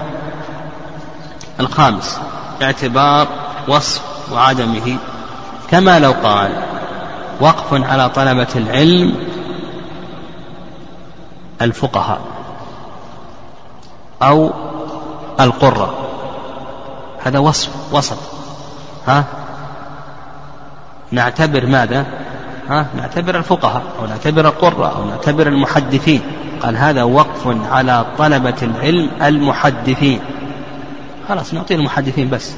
الخامس. 1.59 2.19
اعتبار 2.61 3.27
وصف 3.67 4.01
وعدمه. 4.33 4.97
كما 5.71 5.99
لو 5.99 6.11
قال 6.23 6.51
وقف 7.41 7.73
على 7.73 8.09
طلبة 8.09 8.47
العلم 8.55 9.15
الفقهاء 11.61 12.21
أو 14.23 14.51
القرة 15.39 15.93
هذا 17.23 17.39
وصف 17.39 17.93
وسط. 17.93 18.17
ها؟ 19.07 19.23
نعتبر 21.11 21.65
ماذا؟ 21.65 22.05
ها؟ 22.69 22.85
نعتبر 22.97 23.37
الفقهاء 23.37 23.83
أو 23.99 24.05
نعتبر 24.05 24.47
القرة 24.47 24.87
أو 24.87 25.05
نعتبر 25.05 25.47
المحدثين. 25.47 26.21
قال 26.63 26.77
هذا 26.77 27.03
وقف 27.03 27.57
على 27.71 28.05
طلبة 28.17 28.55
العلم 28.61 29.09
المحدثين. 29.21 30.19
خلاص 31.29 31.53
نعطي 31.53 31.75
المحدثين 31.75 32.29
بس. 32.29 32.55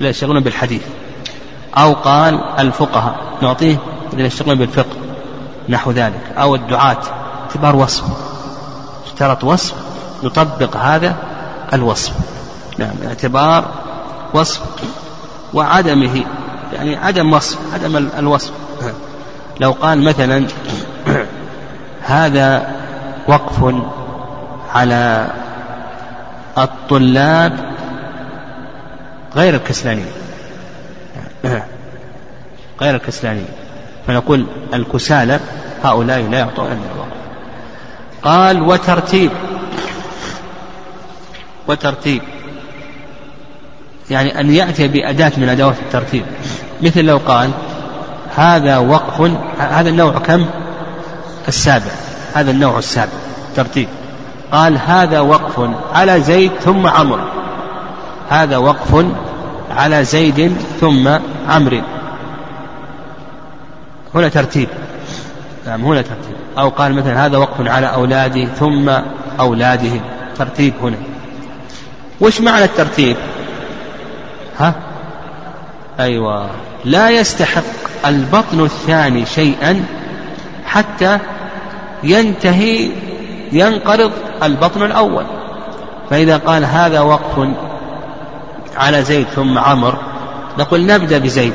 لا 0.00 0.08
يشتغلون 0.08 0.40
بالحديث. 0.40 0.82
أو 1.78 1.92
قال 1.92 2.40
الفقهاء. 2.58 3.16
نعطيه 3.42 3.76
اللي 4.16 4.26
يشتغلون 4.26 4.58
بالفقه 4.58 4.96
نحو 5.68 5.90
ذلك 5.90 6.20
أو 6.36 6.54
الدعاة 6.54 7.02
اعتبار 7.42 7.76
وصف. 7.76 8.04
اشترط 9.06 9.44
وصف 9.44 9.74
نطبق 10.22 10.76
هذا 10.76 11.16
الوصف. 11.72 12.12
نعم 12.78 12.94
اعتبار 13.06 13.64
وصف 14.34 14.62
وعدمه 15.54 16.24
يعني 16.72 16.96
عدم 16.96 17.32
وصف 17.32 17.58
عدم 17.74 17.96
الوصف. 17.96 18.52
لو 19.60 19.72
قال 19.72 20.04
مثلا 20.04 20.46
هذا 22.02 22.74
وقف 23.28 23.74
على 24.74 25.30
الطلاب 26.58 27.74
غير 29.36 29.54
الكسلانيين. 29.54 30.12
غير 32.80 32.94
الكسلانيين. 32.94 33.63
فنقول 34.06 34.46
الكسالى 34.74 35.40
هؤلاء 35.84 36.22
لا 36.22 36.38
يعطون 36.38 36.66
الوقف 36.66 37.14
قال 38.22 38.62
وترتيب. 38.62 39.30
وترتيب. 41.68 42.22
يعني 44.10 44.40
أن 44.40 44.50
يأتي 44.50 44.88
بأداة 44.88 45.32
من 45.36 45.48
أدوات 45.48 45.78
الترتيب. 45.78 46.24
مثل 46.82 47.04
لو 47.04 47.20
قال 47.26 47.50
هذا 48.36 48.78
وقف 48.78 49.30
هذا 49.58 49.88
النوع 49.88 50.12
كم؟ 50.12 50.46
السابع. 51.48 51.92
هذا 52.34 52.50
النوع 52.50 52.78
السابع. 52.78 53.12
ترتيب. 53.56 53.88
قال 54.52 54.78
هذا 54.78 55.20
وقف 55.20 55.70
على 55.94 56.20
زيد 56.20 56.52
ثم 56.52 56.86
عمرو. 56.86 57.24
هذا 58.28 58.56
وقف 58.56 59.06
على 59.70 60.04
زيد 60.04 60.56
ثم 60.80 61.08
عمرو. 61.48 61.80
هنا 64.14 64.28
ترتيب. 64.28 64.68
نعم 65.66 65.84
هنا 65.84 66.02
ترتيب. 66.02 66.36
أو 66.58 66.68
قال 66.68 66.94
مثلا 66.94 67.26
هذا 67.26 67.36
وقف 67.36 67.68
على 67.68 67.86
أولادي 67.86 68.46
ثم 68.46 68.90
أولادهم. 69.40 70.00
ترتيب 70.38 70.74
هنا. 70.82 70.96
وش 72.20 72.40
معنى 72.40 72.64
الترتيب؟ 72.64 73.16
ها؟ 74.58 74.74
أيوة. 76.00 76.50
لا 76.84 77.10
يستحق 77.10 77.62
البطن 78.06 78.64
الثاني 78.64 79.26
شيئا 79.26 79.84
حتى 80.66 81.18
ينتهي 82.02 82.90
ينقرض 83.52 84.12
البطن 84.42 84.82
الأول. 84.82 85.24
فإذا 86.10 86.36
قال 86.36 86.64
هذا 86.64 87.00
وقف 87.00 87.48
على 88.76 89.02
زيد 89.02 89.26
ثم 89.26 89.58
عمر 89.58 89.98
نقول 90.58 90.86
نبدأ 90.86 91.18
بزيد. 91.18 91.54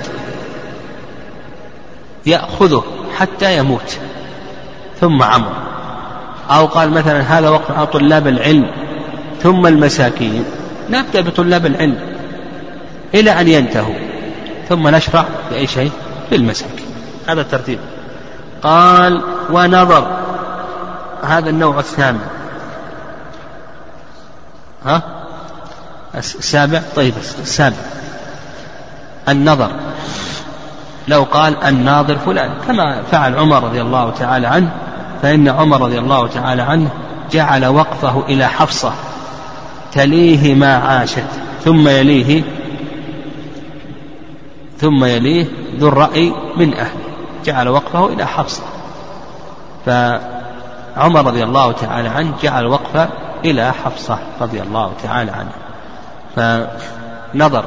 يأخذه 2.29 2.83
حتى 3.17 3.57
يموت. 3.57 3.97
ثم 4.99 5.23
عمر. 5.23 5.53
أو 6.49 6.65
قال 6.65 6.91
مثلا 6.91 7.21
هذا 7.21 7.49
وقت 7.49 7.93
طلاب 7.93 8.27
العلم 8.27 8.71
ثم 9.43 9.67
المساكين. 9.67 10.45
نبدأ 10.89 11.21
بطلاب 11.21 11.65
العلم 11.65 11.99
إلى 13.13 13.41
أن 13.41 13.47
ينتهوا. 13.47 13.95
ثم 14.69 14.87
نشرع 14.87 15.25
بأي 15.49 15.67
شيء؟ 15.67 15.91
بالمساكين 16.31 16.85
هذا 17.27 17.41
الترتيب. 17.41 17.79
قال 18.63 19.23
ونظر. 19.49 20.17
هذا 21.23 21.49
النوع 21.49 21.79
الثامن 21.79 22.27
ها؟ 24.85 25.01
السابع؟ 26.15 26.81
طيب 26.95 27.13
السابع. 27.41 27.75
النظر. 29.29 29.71
لو 31.09 31.23
قال 31.23 31.63
الناظر 31.63 32.15
فلان. 32.15 32.51
كما 32.67 33.01
فعل 33.11 33.35
عمر 33.35 33.63
رضي 33.63 33.81
الله 33.81 34.11
تعالى 34.11 34.47
عنه 34.47 34.71
فإن 35.21 35.47
عمر 35.47 35.81
رضي 35.81 35.99
الله 35.99 36.27
تعالى 36.27 36.61
عنه 36.61 36.89
جعل 37.31 37.65
وقفه 37.65 38.23
إلى 38.29 38.47
حفصة 38.47 38.93
تليه 39.91 40.55
ما 40.55 40.75
عاشت 40.75 41.29
ثم 41.63 41.87
يليه 41.87 42.43
ثم 44.77 45.05
يليه 45.05 45.45
ذو 45.79 45.87
الرأي 45.87 46.33
من 46.57 46.73
أهله. 46.73 46.99
جعل 47.45 47.67
وقفه 47.67 48.05
إلى 48.05 48.27
حفصة. 48.27 48.63
فعمر 49.85 51.25
رضي 51.25 51.43
الله 51.43 51.71
تعالى 51.71 52.09
عنه 52.09 52.33
جعل 52.41 52.67
وقفه 52.67 53.09
إلى 53.45 53.73
حفصة 53.73 54.17
رضي 54.41 54.61
الله 54.61 54.91
تعالى 55.03 55.31
عنه. 55.31 55.51
فنظر 56.35 57.65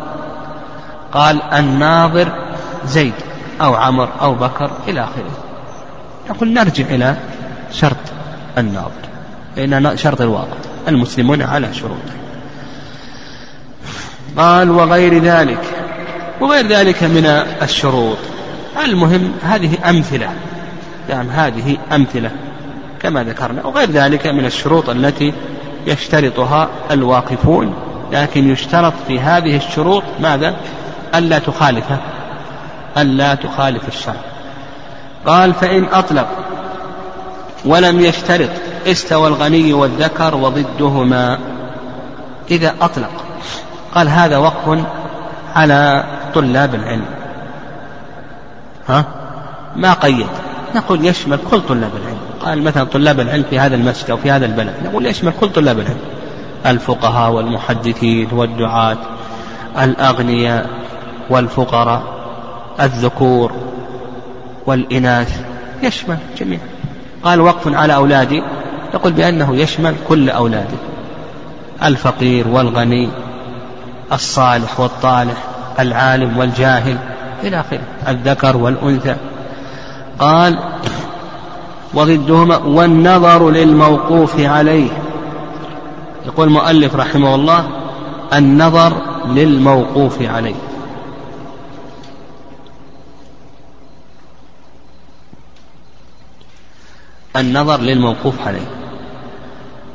قال 1.12 1.43
الناظر 1.43 2.28
زيد. 2.84 3.14
أو 3.62 3.74
عمر 3.74 4.08
أو 4.20 4.34
بكر 4.34 4.70
إلى 4.88 5.04
آخره. 5.04 5.30
نقول 6.30 6.52
نرجع 6.52 6.84
إلى 6.84 7.16
شرط 7.72 7.96
الناظر 8.58 8.90
لأن 9.56 9.96
شرط 9.96 10.20
الواقع 10.20 10.56
المسلمون 10.88 11.42
على 11.42 11.74
شروطه. 11.74 12.12
قال 14.36 14.70
وغير 14.70 15.22
ذلك 15.22 15.64
وغير 16.40 16.66
ذلك 16.66 17.02
من 17.02 17.26
الشروط. 17.62 18.18
المهم 18.84 19.32
هذه 19.42 19.90
أمثلة 19.90 20.30
نعم 21.08 21.30
هذه 21.30 21.76
أمثلة 21.92 22.30
كما 23.02 23.24
ذكرنا. 23.24 23.66
وغير 23.66 23.90
ذلك 23.90 24.26
من 24.26 24.44
الشروط 24.44 24.90
التي 24.90 25.32
يشترطها 25.86 26.68
الواقفون 26.90 27.74
لكن 28.12 28.50
يشترط 28.50 28.92
في 29.06 29.20
هذه 29.20 29.56
الشروط 29.56 30.02
ماذا؟ 30.20 30.56
ألا 31.14 31.38
تخالف 31.38 31.84
ألا 32.99 33.34
تخالف 33.34 33.88
الشرع. 33.88 34.20
قال 35.26 35.55
فإن 35.55 35.84
أطلق 35.84 36.26
ولم 37.64 38.01
يشترط 38.01 38.51
استوى 38.86 39.28
الغني 39.28 39.72
والذكر 39.72 40.34
وضدهما. 40.34 41.38
إذا 42.51 42.74
أطلق. 42.80 43.11
قال 43.95 44.09
هذا 44.09 44.36
وقف 44.36 44.84
على 45.55 46.05
طلاب 46.34 46.74
العلم. 46.74 47.05
ها؟ 48.88 49.05
ما 49.76 49.93
قيد. 49.93 50.26
نقول 50.74 51.07
يشمل 51.07 51.38
كل 51.51 51.61
طلاب 51.61 51.90
العلم. 52.03 52.18
قال 52.45 52.62
مثلا 52.62 52.84
طلاب 52.84 53.20
العلم 53.20 53.45
في 53.51 53.59
هذا 53.59 53.74
المسجد 53.74 54.11
أو 54.11 54.16
في 54.16 54.30
هذا 54.30 54.47
البلد. 54.47 54.74
نقول 54.84 55.07
يشمل 55.07 55.32
كل 55.40 55.49
طلاب 55.49 55.78
العلم. 55.78 56.01
الفقهاء 56.66 57.32
والمحدثين 57.32 58.28
والدعاة 58.32 58.97
الأغنياء 59.82 60.70
والفقراء. 61.30 62.21
الذكور 62.80 63.52
والإناث. 64.66 65.40
يشمل 65.82 66.18
جميع. 66.38 66.58
قال 67.24 67.40
وقف 67.40 67.74
على 67.74 67.94
أولادي. 67.94 68.42
يقول 68.94 69.12
بأنه 69.12 69.56
يشمل 69.56 69.94
كل 70.08 70.30
أولاده 70.30 70.76
الفقير 71.84 72.48
والغني 72.48 73.08
الصالح 74.12 74.80
والطالح 74.80 75.44
العالم 75.80 76.38
والجاهل 76.38 76.98
إلى 77.42 77.60
آخره. 77.60 77.80
الذكر 78.08 78.56
والأنثى. 78.56 79.16
قال 80.18 80.58
وضدهما 81.94 82.56
والنظر 82.56 83.50
للموقوف 83.50 84.40
عليه. 84.40 84.90
يقول 86.26 86.48
المؤلف 86.48 86.96
رحمه 86.96 87.34
الله 87.34 87.64
النظر 88.32 88.92
للموقوف 89.28 90.22
عليه. 90.22 90.54
النظر 97.36 97.80
للموقوف 97.80 98.34
عليه. 98.46 98.66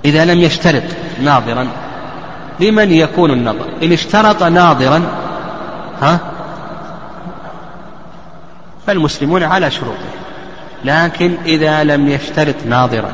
إذا 0.05 0.25
لم 0.25 0.39
يشترط 0.39 0.83
ناظرا 1.21 1.67
لمن 2.59 2.91
يكون 2.91 3.31
النظر؟ 3.31 3.65
إن 3.83 3.91
اشترط 3.91 4.43
ناظرا 4.43 5.03
ها؟ 6.01 6.19
فالمسلمون 8.87 9.43
على 9.43 9.71
شروطه. 9.71 10.09
لكن 10.85 11.37
إذا 11.45 11.83
لم 11.83 12.07
يشترط 12.07 12.55
ناظرا 12.65 13.11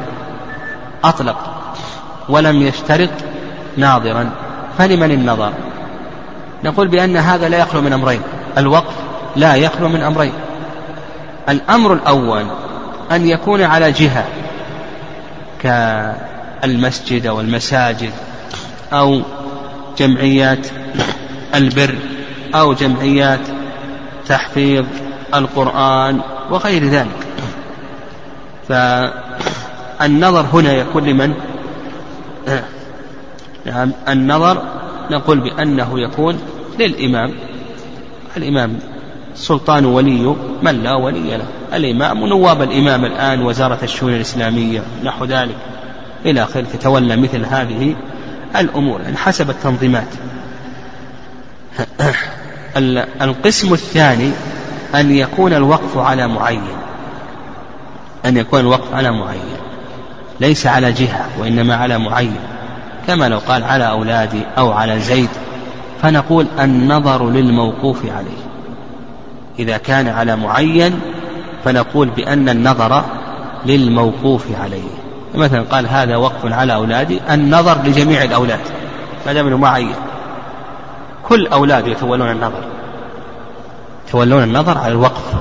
أطلق. 1.04 1.38
ولم 2.30 2.62
يشترط 2.62 3.10
ناظرا 3.78 4.30
فلمن 4.78 5.12
النظر؟ 5.12 5.54
نقول 6.64 6.88
بأن 6.88 7.18
هذا 7.18 7.50
لا 7.50 7.58
يخلو 7.58 7.82
من 7.82 7.94
أمرين. 7.94 8.22
الوقف 8.58 8.94
لا 9.36 9.56
يخلو 9.56 9.90
من 9.90 10.02
أمرين. 10.02 10.34
الأمر 11.50 11.94
الأول 11.94 12.46
أن 13.16 13.28
يكون 13.28 13.62
على 13.62 13.92
جهة 13.92 14.26
كالمسجد 15.62 17.26
أو 17.26 17.40
المساجد 17.40 18.12
أو 18.94 19.22
جمعيات 19.98 20.68
البر 21.56 21.96
أو 22.56 22.74
جمعيات 22.74 23.40
تحفيظ 24.28 24.86
القرآن 25.34 26.22
وغير 26.50 26.84
ذلك. 26.84 27.28
فالنظر 28.68 30.46
هنا 30.54 30.74
يكون 30.74 31.04
لمن؟ 31.04 31.34
نعم 33.66 33.92
النظر 34.10 34.64
نقول 35.12 35.40
بأنه 35.40 36.00
يكون 36.00 36.40
للإمام 36.80 37.34
الإمام 38.38 38.80
السلطان 39.34 39.86
ولي 39.86 40.36
من 40.62 40.84
لا 40.84 40.94
ولي 40.94 41.38
له؟ 41.38 41.46
الإمام 41.74 42.22
ونواب 42.22 42.62
الإمام 42.62 43.06
الآن 43.06 43.42
وزارة 43.42 43.80
الشؤون 43.84 44.14
الإسلامية 44.14 44.84
نحو 45.04 45.26
ذلك. 45.26 45.56
إلى 46.26 46.44
آخره 46.44 46.66
تتولى 46.74 47.16
مثل 47.16 47.46
هذه 47.46 47.96
الأمور 48.56 49.02
يعني 49.02 49.18
حسب 49.18 49.50
التنظيمات. 49.50 50.08
القسم 53.22 53.74
الثاني 53.74 54.32
أن 54.96 55.12
يكون 55.12 55.54
الوقف 55.54 55.98
على 55.98 56.28
معين. 56.28 56.78
أن 58.26 58.38
يكون 58.38 58.60
الوقف 58.60 58.94
على 58.94 59.12
معين. 59.12 59.58
ليس 60.40 60.68
على 60.68 60.92
جهة 60.92 61.30
وإنما 61.40 61.76
على 61.76 61.98
معين. 61.98 62.40
كما 63.08 63.30
لو 63.30 63.40
قال 63.40 63.64
على 63.64 63.90
أولادي 63.90 64.42
أو 64.58 64.72
على 64.72 65.00
زيد 65.00 65.30
فنقول 66.02 66.48
النظر 66.60 67.30
للموقوف 67.30 68.06
عليه. 68.06 68.43
إذا 69.60 69.78
كان 69.78 70.08
على 70.08 70.36
معين 70.36 71.00
فنقول 71.66 72.10
بأن 72.10 72.50
النظر 72.50 73.04
للموقوف 73.66 74.46
عليه. 74.64 74.90
مثلا 75.36 75.62
قال 75.62 75.88
هذا 75.88 76.16
وقف 76.16 76.54
على 76.54 76.74
أولادي 76.74 77.20
النظر 77.32 77.78
لجميع 77.84 78.24
الأولاد 78.24 78.60
ما 79.26 79.34
دام 79.34 79.62
معين. 79.62 79.96
كل 81.24 81.48
أولاد 81.48 81.88
يتولون 81.88 82.32
النظر. 82.32 82.64
يتولون 84.08 84.44
النظر 84.44 84.78
على 84.78 84.92
الوقف. 84.92 85.34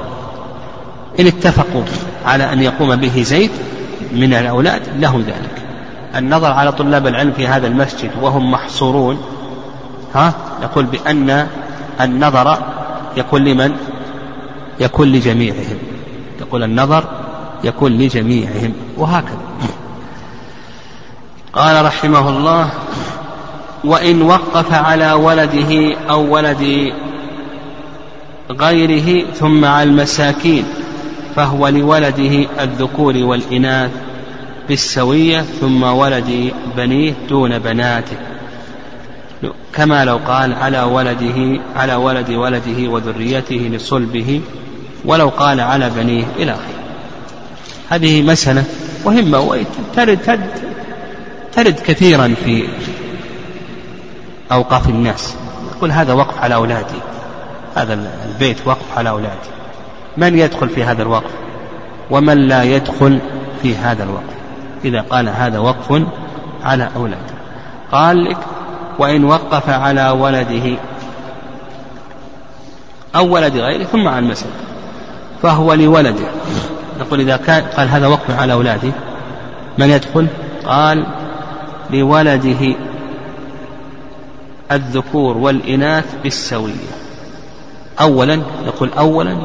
إن 1.21 1.27
اتفقوا 1.27 1.83
على 2.27 2.53
أن 2.53 2.63
يقوم 2.63 2.97
به 2.97 3.23
زيد 3.23 3.51
من 4.13 4.35
الأولاد 4.35 4.83
له 4.99 5.23
ذلك. 5.27 5.63
النظر 6.17 6.53
على 6.53 6.73
طلاب 6.73 7.07
العلم 7.07 7.33
في 7.33 7.49
هذا 7.49 7.67
المسجد 7.67 8.11
وهم 8.23 8.51
محصورون 8.51 9.19
ها 10.15 10.33
يقول 10.63 10.85
بأن 10.85 11.47
النظر 12.01 12.59
يكون 13.17 13.45
لمن؟ 13.45 13.77
يكون 14.81 15.13
لجميعهم. 15.13 15.79
يقول 16.41 16.63
النظر 16.63 17.05
يكون 17.65 17.93
لجميعهم 17.93 18.73
وهكذا. 18.97 19.39
قال 21.53 21.85
رحمه 21.85 22.29
الله 22.29 22.71
وإن 23.85 24.23
وقف 24.23 24.73
على 24.73 25.13
ولده 25.13 25.97
أو 26.11 26.35
ولد 26.35 26.93
غيره 28.51 29.27
ثم 29.35 29.65
على 29.65 29.91
المساكين 29.91 30.65
فهو 31.37 31.69
لولده 31.69 32.47
الذكور 32.61 33.17
والإناث 33.17 33.91
بالسوية 34.69 35.41
ثم 35.41 35.83
ولد 35.83 36.53
بنيه 36.77 37.15
دون 37.29 37.59
بناته. 37.59 38.17
كما 39.75 40.05
لو 40.05 40.17
قال 40.27 40.55
على 40.55 40.83
ولده 40.83 41.61
على 41.77 41.95
ولد 41.95 42.31
ولده 42.31 42.89
وذريته 42.91 43.71
لصلبه 43.73 44.41
ولو 45.05 45.29
قال 45.29 45.61
على 45.61 45.91
بنيه 45.91 46.25
إلى 46.37 46.53
آخره. 46.53 46.83
هذه 47.89 48.23
مسألة 48.23 48.65
مهمة 49.07 49.41
وترد 49.41 50.19
ترد, 50.27 50.51
ترد 51.53 51.81
كثيرا 51.81 52.35
في 52.45 52.69
أوقاف 54.53 54.89
الناس. 54.89 55.35
يقول 55.77 55.93
هذا 55.93 56.13
وقف 56.13 56.39
على 56.39 56.55
أولادي. 56.55 57.01
هذا 57.75 58.09
البيت 58.29 58.57
وقف 58.65 58.99
على 58.99 59.09
أولادي. 59.09 59.51
من 60.17 60.39
يدخل 60.39 60.69
في 60.69 60.85
هذا 60.85 61.03
الوقف؟ 61.03 61.31
ومن 62.11 62.49
لا 62.49 62.63
يدخل 62.63 63.19
في 63.63 63.77
هذا 63.77 64.05
الوقف؟ 64.05 64.35
إذا 64.85 65.01
قال 65.01 65.29
هذا 65.29 65.59
وقف 65.59 66.03
على 66.63 66.89
أولاده 66.97 67.35
قال 67.93 68.25
لك 68.25 68.39
وإن 68.99 69.25
وقف 69.25 69.69
على 69.69 70.11
ولده 70.11 70.79
أو 73.17 73.35
ولد 73.35 73.57
غيره 73.57 73.85
ثم 73.85 74.09
على 74.09 74.19
المسألة 74.19 74.53
فهو 75.43 75.73
لولده. 75.75 76.27
نقول 77.01 77.21
إذا 77.21 77.37
كان 77.37 77.65
قال 77.77 77.89
هذا 77.89 78.07
وقف 78.07 78.41
على 78.41 78.53
أولاده 78.53 78.93
من 79.79 79.91
يدخل؟ 79.91 80.27
قال 80.67 81.07
لولده 81.91 82.77
الذكور 84.73 85.37
والإناث 85.37 86.05
بالسوية. 86.23 86.93
أولا 88.01 88.43
نقول 88.67 88.91
أولا 88.99 89.37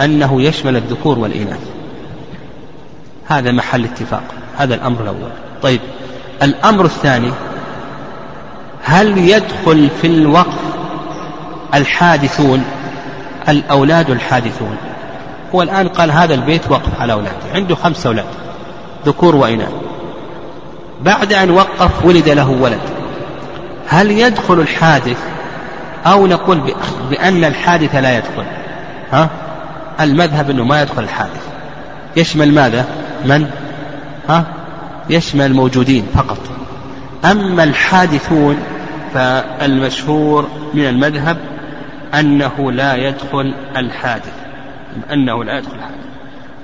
أنه 0.00 0.42
يشمل 0.42 0.76
الذكور 0.76 1.18
والإناث. 1.18 1.60
هذا 3.26 3.52
محل 3.52 3.84
اتفاق 3.84 4.22
هذا 4.56 4.74
الأمر 4.74 5.02
الأول. 5.02 5.30
طيب 5.62 5.80
الأمر 6.42 6.84
الثاني 6.84 7.30
هل 8.84 9.18
يدخل 9.18 9.88
في 10.00 10.06
الوقف 10.06 10.58
الحادثون 11.74 12.64
الأولاد 13.48 14.10
الحادثون؟ 14.10 14.76
هو 15.54 15.62
الآن 15.62 15.88
قال 15.88 16.10
هذا 16.10 16.34
البيت 16.34 16.70
وقف 16.70 17.00
على 17.00 17.12
أولاده 17.12 17.36
عنده 17.54 17.74
خمس 17.74 18.06
أولاد 18.06 18.24
ذكور 19.06 19.36
وإناث. 19.36 19.72
بعد 21.02 21.32
أن 21.32 21.50
وقف 21.50 22.04
ولد 22.04 22.28
له 22.28 22.50
ولد 22.50 22.80
هل 23.88 24.10
يدخل 24.10 24.60
الحادث 24.60 25.18
أو 26.06 26.26
نقول 26.26 26.74
بأن 27.10 27.44
الحادث 27.44 27.94
لا 27.94 28.18
يدخل؟ 28.18 28.44
ها؟ 29.12 29.30
المذهب 30.00 30.50
أنه 30.50 30.64
ما 30.64 30.82
يدخل 30.82 31.02
الحادث. 31.02 31.48
يشمل 32.16 32.54
ماذا؟ 32.54 32.86
من؟ 33.24 33.50
ها؟ 34.28 34.44
يشمل 35.10 35.46
الموجودين 35.46 36.06
فقط. 36.14 36.38
أما 37.24 37.64
الحادثون 37.64 38.56
فالمشهور 39.14 40.48
من 40.74 40.84
المذهب 40.86 41.36
أنه 42.14 42.72
لا 42.72 42.94
يدخل 42.94 43.54
الحادث 43.76 44.32
أنه 45.12 45.44
لا 45.44 45.58
يدخل 45.58 45.74
الحادث. 45.74 45.98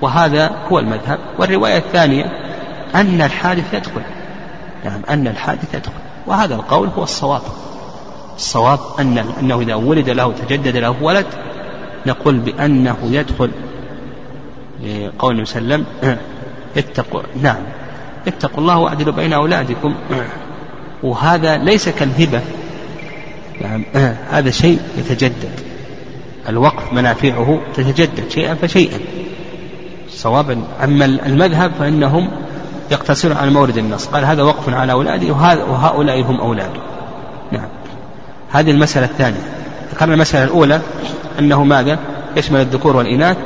وهذا 0.01 0.51
هو 0.71 0.79
المذهب. 0.79 1.19
والرواية 1.39 1.77
الثانية 1.77 2.25
أن 2.95 3.21
الحادث 3.21 3.73
يدخل. 3.73 4.01
نعم 4.85 5.01
أن 5.09 5.27
الحادث 5.27 5.75
يدخل. 5.75 5.91
وهذا 6.27 6.55
القول 6.55 6.89
هو 6.97 7.03
الصواب. 7.03 7.41
الصواب 8.35 8.79
أن 8.99 9.17
أنه 9.41 9.61
إذا 9.61 9.75
ولد 9.75 10.09
له 10.09 10.33
تجدد 10.47 10.77
له 10.77 10.95
ولد 11.01 11.25
نقول 12.05 12.37
بأنه 12.37 12.97
يدخل 13.03 13.51
لقول 14.83 15.31
النبي 15.31 15.45
صلى 15.45 15.61
الله 15.61 15.73
عليه 15.73 15.83
وسلم 15.83 16.17
اتقوا. 16.77 17.21
نعم. 17.41 17.63
اتقوا 18.27 18.59
الله 18.59 18.77
وأعدلوا 18.77 19.13
بين 19.13 19.33
أولادكم. 19.33 19.95
وهذا 21.03 21.57
ليس 21.57 21.89
كالهبة. 21.89 22.41
نعم 23.61 23.83
هذا 24.31 24.51
شيء 24.51 24.79
يتجدد. 24.97 25.49
الوقف 26.49 26.93
منافعه 26.93 27.59
تتجدد 27.75 28.29
شيئا 28.29 28.53
فشيئا. 28.53 28.99
صوابا. 30.09 30.63
أما 30.83 31.05
المذهب 31.05 31.71
فإنهم 31.79 32.31
يقتصرون 32.91 33.37
على 33.37 33.51
مورد 33.51 33.77
النص. 33.77 34.07
قال 34.07 34.25
هذا 34.25 34.43
وقف 34.43 34.69
على 34.73 34.91
أولاده 34.91 35.33
وهؤلاء 35.69 36.21
هم 36.21 36.39
أولاده 36.41 36.81
نعم. 37.51 37.67
هذه 38.51 38.71
المسألة 38.71 39.05
الثانية. 39.05 39.41
ذكرنا 39.93 40.13
المسألة 40.13 40.43
الأولى 40.43 40.81
أنه 41.39 41.63
ماذا؟ 41.63 41.99
يشمل 42.37 42.61
الذكور 42.61 42.97
والإناث. 42.97 43.37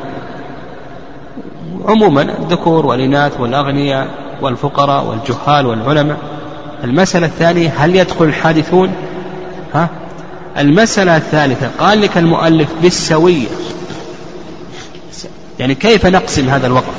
عموما 1.86 2.22
الذكور 2.22 2.86
والإناث 2.86 3.40
والأغنياء. 3.40 4.08
والفقراء 4.42 5.06
والجهال 5.06 5.66
والعلماء. 5.66 6.18
المسألة 6.84 7.26
الثانية 7.26 7.74
هل 7.78 7.96
يدخل 7.96 8.26
الحادثون؟ 8.26 8.94
ها؟ 9.74 9.90
المسألة 10.58 11.18
الثالثة 11.18 11.70
قال 11.80 12.02
لك 12.02 12.18
المؤلف 12.18 12.70
بالسوية. 12.82 13.48
يعني 15.60 15.76
كيف 15.76 16.06
نقسم 16.06 16.50
هذا 16.50 16.68
الوقف 16.68 16.94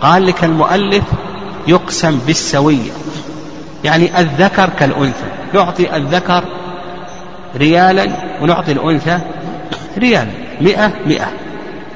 قال 0.00 0.26
لك 0.26 0.44
المؤلف 0.44 1.04
يقسم 1.66 2.18
بالسوية. 2.26 2.90
يعني 3.84 4.20
الذكر 4.20 4.68
كالأنثى. 4.78 5.24
نعطي 5.54 5.96
الذكر 5.96 6.44
ريالا 7.56 8.06
ونعطي 8.42 8.72
الأنثى 8.72 9.18
ريالا. 9.98 10.30
مئة 10.60 10.92
مئة. 11.06 11.28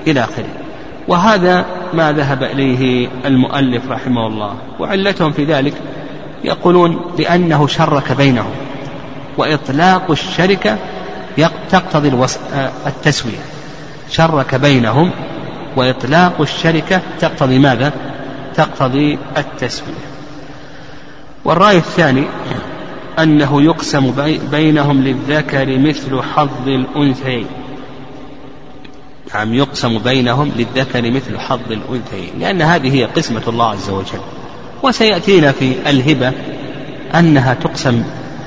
إلى 0.07 0.21
آخره. 0.21 0.49
وهذا 1.09 1.67
ما 1.95 2.13
ذهب 2.13 2.43
إليه 2.43 3.09
المؤلف 3.25 3.91
رحمه 3.91 4.27
الله. 4.27 4.55
وعلتهم 4.81 5.33
في 5.33 5.45
ذلك 5.45 5.75
يقولون 6.45 7.01
بأنه 7.17 7.67
شرك 7.67 8.13
بينهم 8.13 8.51
وإطلاق 9.39 10.11
الشركة 10.11 10.79
تقتضي 11.71 12.09
آه، 12.55 12.71
التسوية. 12.87 13.45
شرك 14.11 14.55
بينهم 14.55 15.11
وإطلاق 15.77 16.41
الشركة 16.41 17.01
تقتضي 17.21 17.59
ماذا؟ 17.59 17.93
تقتضي 18.55 19.19
التسوية. 19.37 20.05
والرأي 21.45 21.77
الثاني 21.77 22.25
أنه 23.19 23.63
يقسم 23.63 24.15
بينهم 24.51 25.03
للذكر 25.03 25.79
مثل 25.79 26.23
حظ 26.23 26.69
الأنثيين. 26.69 27.47
نعم 29.35 29.55
يقسم 29.55 29.99
بينهم 29.99 30.53
للذكر 30.57 31.11
مثل 31.11 31.39
حظ 31.39 31.73
الأنثيين؟ 31.73 32.33
لأن 32.39 32.63
هذه 32.63 32.95
هي 32.95 33.05
قسمة 33.05 33.43
الله 33.49 33.71
عز 33.71 33.91
وجل. 33.91 34.21
وسيأتينا 34.83 35.53
في 35.53 35.91
الهبة 35.91 36.33
أنها 37.15 37.55
تقسم 37.55 38.05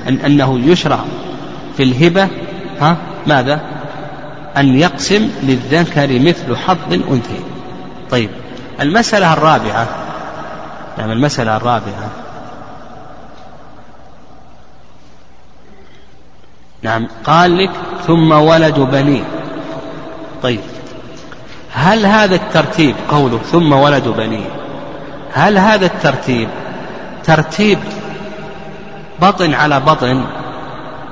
أن 0.08 0.16
أنه 0.16 0.60
يشرع 0.60 1.04
في 1.76 1.82
الهبة 1.82 2.28
ها 2.80 2.96
ماذا؟ 3.26 3.60
أن 4.56 4.78
يقسم 4.78 5.30
للذكر 5.42 6.18
مثل 6.18 6.56
حظ 6.56 6.92
الأنثيين. 6.92 7.44
طيب 8.10 8.30
المسألة 8.80 9.32
الرابعة 9.32 9.88
نعم 10.98 11.10
المسألة 11.10 11.56
الرابعة. 11.56 12.10
نعم 16.82 17.08
قال 17.24 17.58
لك 17.58 17.70
ثم 18.06 18.32
ولد 18.32 18.78
بنيه 18.78 19.37
طيب. 20.42 20.60
هل 21.72 22.06
هذا 22.06 22.34
الترتيب 22.34 22.94
قوله 23.10 23.38
ثم 23.38 23.72
ولد 23.72 24.08
بنيه 24.08 24.50
هل 25.32 25.58
هذا 25.58 25.86
الترتيب 25.86 26.48
ترتيب 27.24 27.78
بطن 29.22 29.54
على 29.54 29.80
بطن 29.80 30.24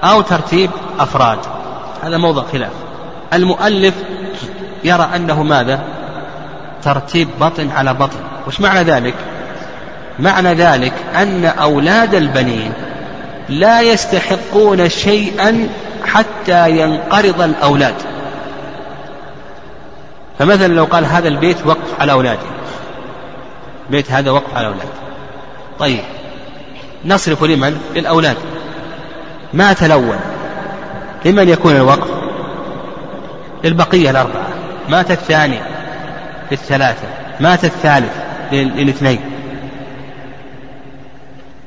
أو 0.04 0.20
ترتيب 0.20 0.70
أفراد؟ 0.98 1.38
هذا 2.02 2.16
موضع 2.16 2.42
خلاف. 2.52 2.72
المؤلف 3.32 3.94
يرى 4.84 5.08
أنه 5.16 5.42
ماذا؟ 5.42 5.80
ترتيب 6.82 7.28
بطن 7.40 7.70
على 7.70 7.94
بطن. 7.94 8.18
وش 8.46 8.60
معنى 8.60 8.82
ذلك؟ 8.82 9.14
معنى 10.18 10.54
ذلك 10.54 10.92
أن 11.16 11.44
أولاد 11.44 12.14
البنين 12.14 12.72
لا 13.48 13.80
يستحقون 13.80 14.88
شيئا 14.88 15.68
حتى 16.04 16.70
ينقرض 16.70 17.40
الأولاد. 17.40 17.94
فمثلا 20.38 20.74
لو 20.74 20.84
قال 20.84 21.04
هذا 21.04 21.28
البيت 21.28 21.66
وقف 21.66 22.00
على 22.00 22.12
أولاده. 22.12 22.40
بيت 23.90 24.12
هذا 24.12 24.30
وقف 24.30 24.56
على 24.56 24.66
أولاده. 24.66 24.88
طيب. 25.78 26.00
نصرف 27.04 27.44
لمن؟ 27.44 27.80
للأولاد. 27.94 28.36
مات 29.52 29.82
الأول 29.82 30.16
لمن 31.24 31.48
يكون 31.48 31.76
الوقف؟ 31.76 32.10
للبقية 33.64 34.10
الأربعة. 34.10 34.46
مات 34.88 35.10
الثاني 35.10 35.58
للثلاثة. 36.50 37.08
مات 37.40 37.64
الثالث 37.64 38.12
للاثنين. 38.52 39.20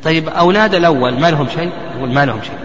طيب 0.03 0.29
أولاد 0.29 0.75
الأول 0.75 1.19
ما 1.19 1.31
لهم 1.31 1.47
شيء؟ 1.55 1.71
يقول 1.97 2.13
ما 2.13 2.25
لهم 2.25 2.41
شيء. 2.41 2.57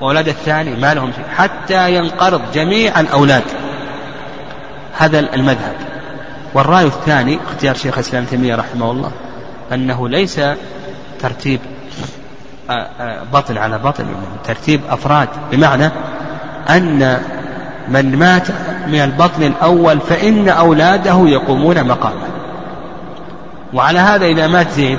وأولاد 0.00 0.28
الثاني 0.28 0.70
ما 0.70 0.94
لهم 0.94 1.12
شيء. 1.12 1.24
حتى 1.36 1.94
ينقرض 1.94 2.42
جميع 2.54 3.00
الأولاد. 3.00 3.42
هذا 4.98 5.18
المذهب. 5.18 5.74
والرأي 6.54 6.84
الثاني 6.84 7.38
اختيار 7.46 7.74
شيخ 7.74 7.94
الإسلام 7.94 8.24
تيمية 8.24 8.54
رحمه 8.54 8.90
الله 8.90 9.10
أنه 9.72 10.08
ليس 10.08 10.40
ترتيب 11.20 11.60
بطن 13.32 13.58
على 13.58 13.78
بطن 13.78 14.04
ترتيب 14.44 14.80
أفراد. 14.90 15.28
بمعنى 15.52 15.90
أن 16.70 17.22
من 17.88 18.18
مات 18.18 18.48
من 18.86 19.00
البطن 19.00 19.42
الأول 19.42 20.00
فإن 20.00 20.48
أولاده 20.48 21.22
يقومون 21.28 21.84
مقامه. 21.84 22.26
وعلى 23.74 23.98
هذا 23.98 24.26
إذا 24.26 24.46
مات 24.46 24.70
زيد 24.70 24.98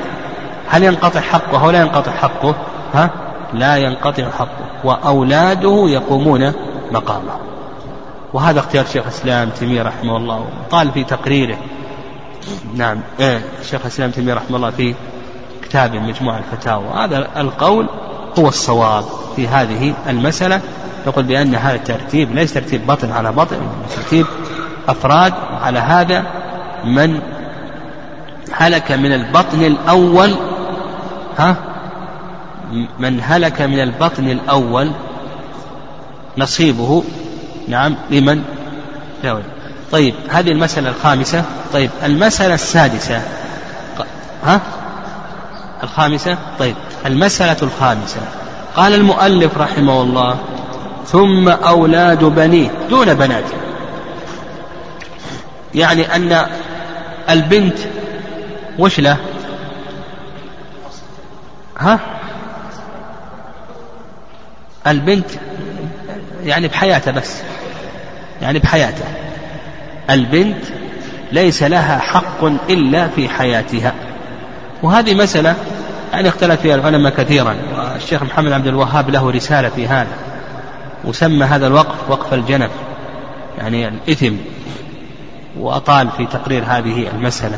هل 0.70 0.84
ينقطع 0.84 1.20
حقه 1.20 1.64
أو 1.64 1.72
لا 1.72 1.82
ينقطع 1.82 2.12
حقه؟ 2.12 2.56
ها؟ 2.94 3.10
لا 3.54 3.78
ينقطع 3.78 4.30
حقه. 4.40 4.68
وأولاده 4.84 5.86
يقومون 5.88 6.54
مقامه. 6.92 7.34
وهذا 8.38 8.60
اختيار 8.60 8.86
شيخ 8.86 9.04
الإسلام 9.04 9.50
تيمية 9.50 9.82
رحمه 9.82 10.18
الله. 10.18 10.46
قال 10.72 10.92
في 10.92 11.04
تقريره. 11.04 11.58
نعم 12.76 12.98
إيه 13.20 13.42
شيخ 13.70 13.82
الإسلام 13.82 14.12
تيمية 14.12 14.34
رحمه 14.34 14.58
الله 14.58 14.70
في 14.70 14.96
كتاب 15.64 15.96
مجموع 15.96 16.38
الفتاوى. 16.38 16.86
هذا 16.94 17.28
القول 17.38 17.90
هو 18.40 18.48
الصواب 18.48 19.04
في 19.36 19.48
هذه 19.48 19.94
المسألة. 20.10 20.62
يقول 21.08 21.24
بأن 21.24 21.56
هذا 21.56 21.76
الترتيب 21.76 22.36
ليس 22.36 22.54
ترتيب 22.54 22.88
بطن 22.88 23.12
على 23.12 23.32
بطن 23.32 23.58
ترتيب 23.96 24.26
أفراد. 24.88 25.34
على 25.62 25.80
هذا 25.80 26.26
من 26.86 27.20
هلك 28.52 28.92
من 28.92 29.14
البطن 29.14 29.64
الأول 29.64 30.36
ها؟ 31.38 31.56
من 33.00 33.20
هلك 33.24 33.62
من 33.62 33.80
البطن 33.80 34.30
الأول 34.30 34.92
نصيبه 36.38 37.04
نعم 37.68 37.96
لمن؟ 38.10 38.44
لا. 39.24 39.42
طيب 39.92 40.14
هذه 40.30 40.52
المسألة 40.52 40.90
الخامسة. 40.90 41.44
طيب 41.74 41.90
المسألة 42.04 42.54
السادسة. 42.54 43.22
ها؟ 44.44 44.62
الخامسة؟ 45.84 46.38
طيب 46.60 46.76
المسألة 47.06 47.58
الخامسة. 47.62 48.22
قال 48.76 48.94
المؤلف 48.94 49.58
رحمه 49.58 50.02
الله 50.02 50.38
ثم 51.06 51.50
أولاد 51.50 52.24
بنيه 52.24 52.72
دون 52.90 53.14
بناته 53.14 53.58
يعني 55.76 56.16
أن 56.16 56.46
البنت 57.30 57.78
وش 58.80 59.00
له؟ 59.00 59.18
ها؟ 61.80 62.00
البنت 64.88 65.30
يعني 66.44 66.68
بحياته 66.68 67.12
بس. 67.12 67.42
يعني 68.42 68.60
بحياته. 68.60 69.06
البنت 70.10 70.64
ليس 71.32 71.64
لها 71.64 72.00
حق 72.00 72.44
إلا 72.70 73.08
في 73.08 73.30
حياتها. 73.30 73.94
وهذه 74.84 75.14
مسألة 75.14 75.56
يعني 76.14 76.30
اختلف 76.30 76.62
فيها 76.62 76.76
العلماء 76.76 77.14
كثيرا 77.14 77.56
والشيخ 77.78 78.24
محمد 78.24 78.52
عبد 78.52 78.68
الوهاب 78.68 79.10
له 79.10 79.32
رسالة 79.32 79.70
في 79.70 79.88
هذا 79.88 80.16
وسمى 81.04 81.46
هذا 81.46 81.68
الوقف 81.68 82.10
وقف 82.10 82.34
الجنف 82.34 82.72
يعني 83.58 83.88
الإثم 83.88 84.34
وأطال 85.60 86.10
في 86.18 86.26
تقرير 86.26 86.64
هذه 86.68 87.08
المسألة. 87.14 87.58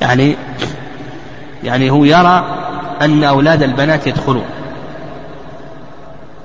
يعني 0.00 0.36
يعني 1.64 1.90
هو 1.90 2.04
يرى 2.04 2.44
أن 3.02 3.24
أولاد 3.24 3.62
البنات 3.62 4.06
يدخلون. 4.06 4.46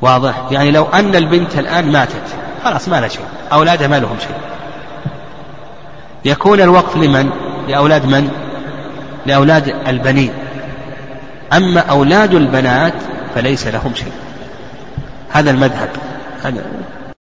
واضح؟ 0.02 0.36
يعني 0.52 0.72
لو 0.72 0.86
أن 0.86 1.16
البنت 1.16 1.58
الآن 1.58 1.92
ماتت 1.92 2.36
خلاص 2.64 2.90
ما 2.90 3.00
لها 3.00 3.08
شيء. 3.08 3.26
أولادها 3.54 3.88
ما 3.88 4.00
لهم 4.00 4.18
شيء. 4.20 4.36
يكون 6.26 6.62
الوقف 6.62 6.98
لمن؟ 6.98 7.30
لأولاد 7.68 8.06
من؟ 8.06 8.30
لأولاد 9.26 9.76
البنين. 9.88 10.34
أما 11.54 11.80
أولاد 11.80 12.34
البنات 12.34 12.94
فليس 13.36 13.68
لهم 13.68 13.96
شيء. 13.96 14.12
هذا 15.32 15.52
المذهب. 15.52 15.90
هذا 16.44 16.62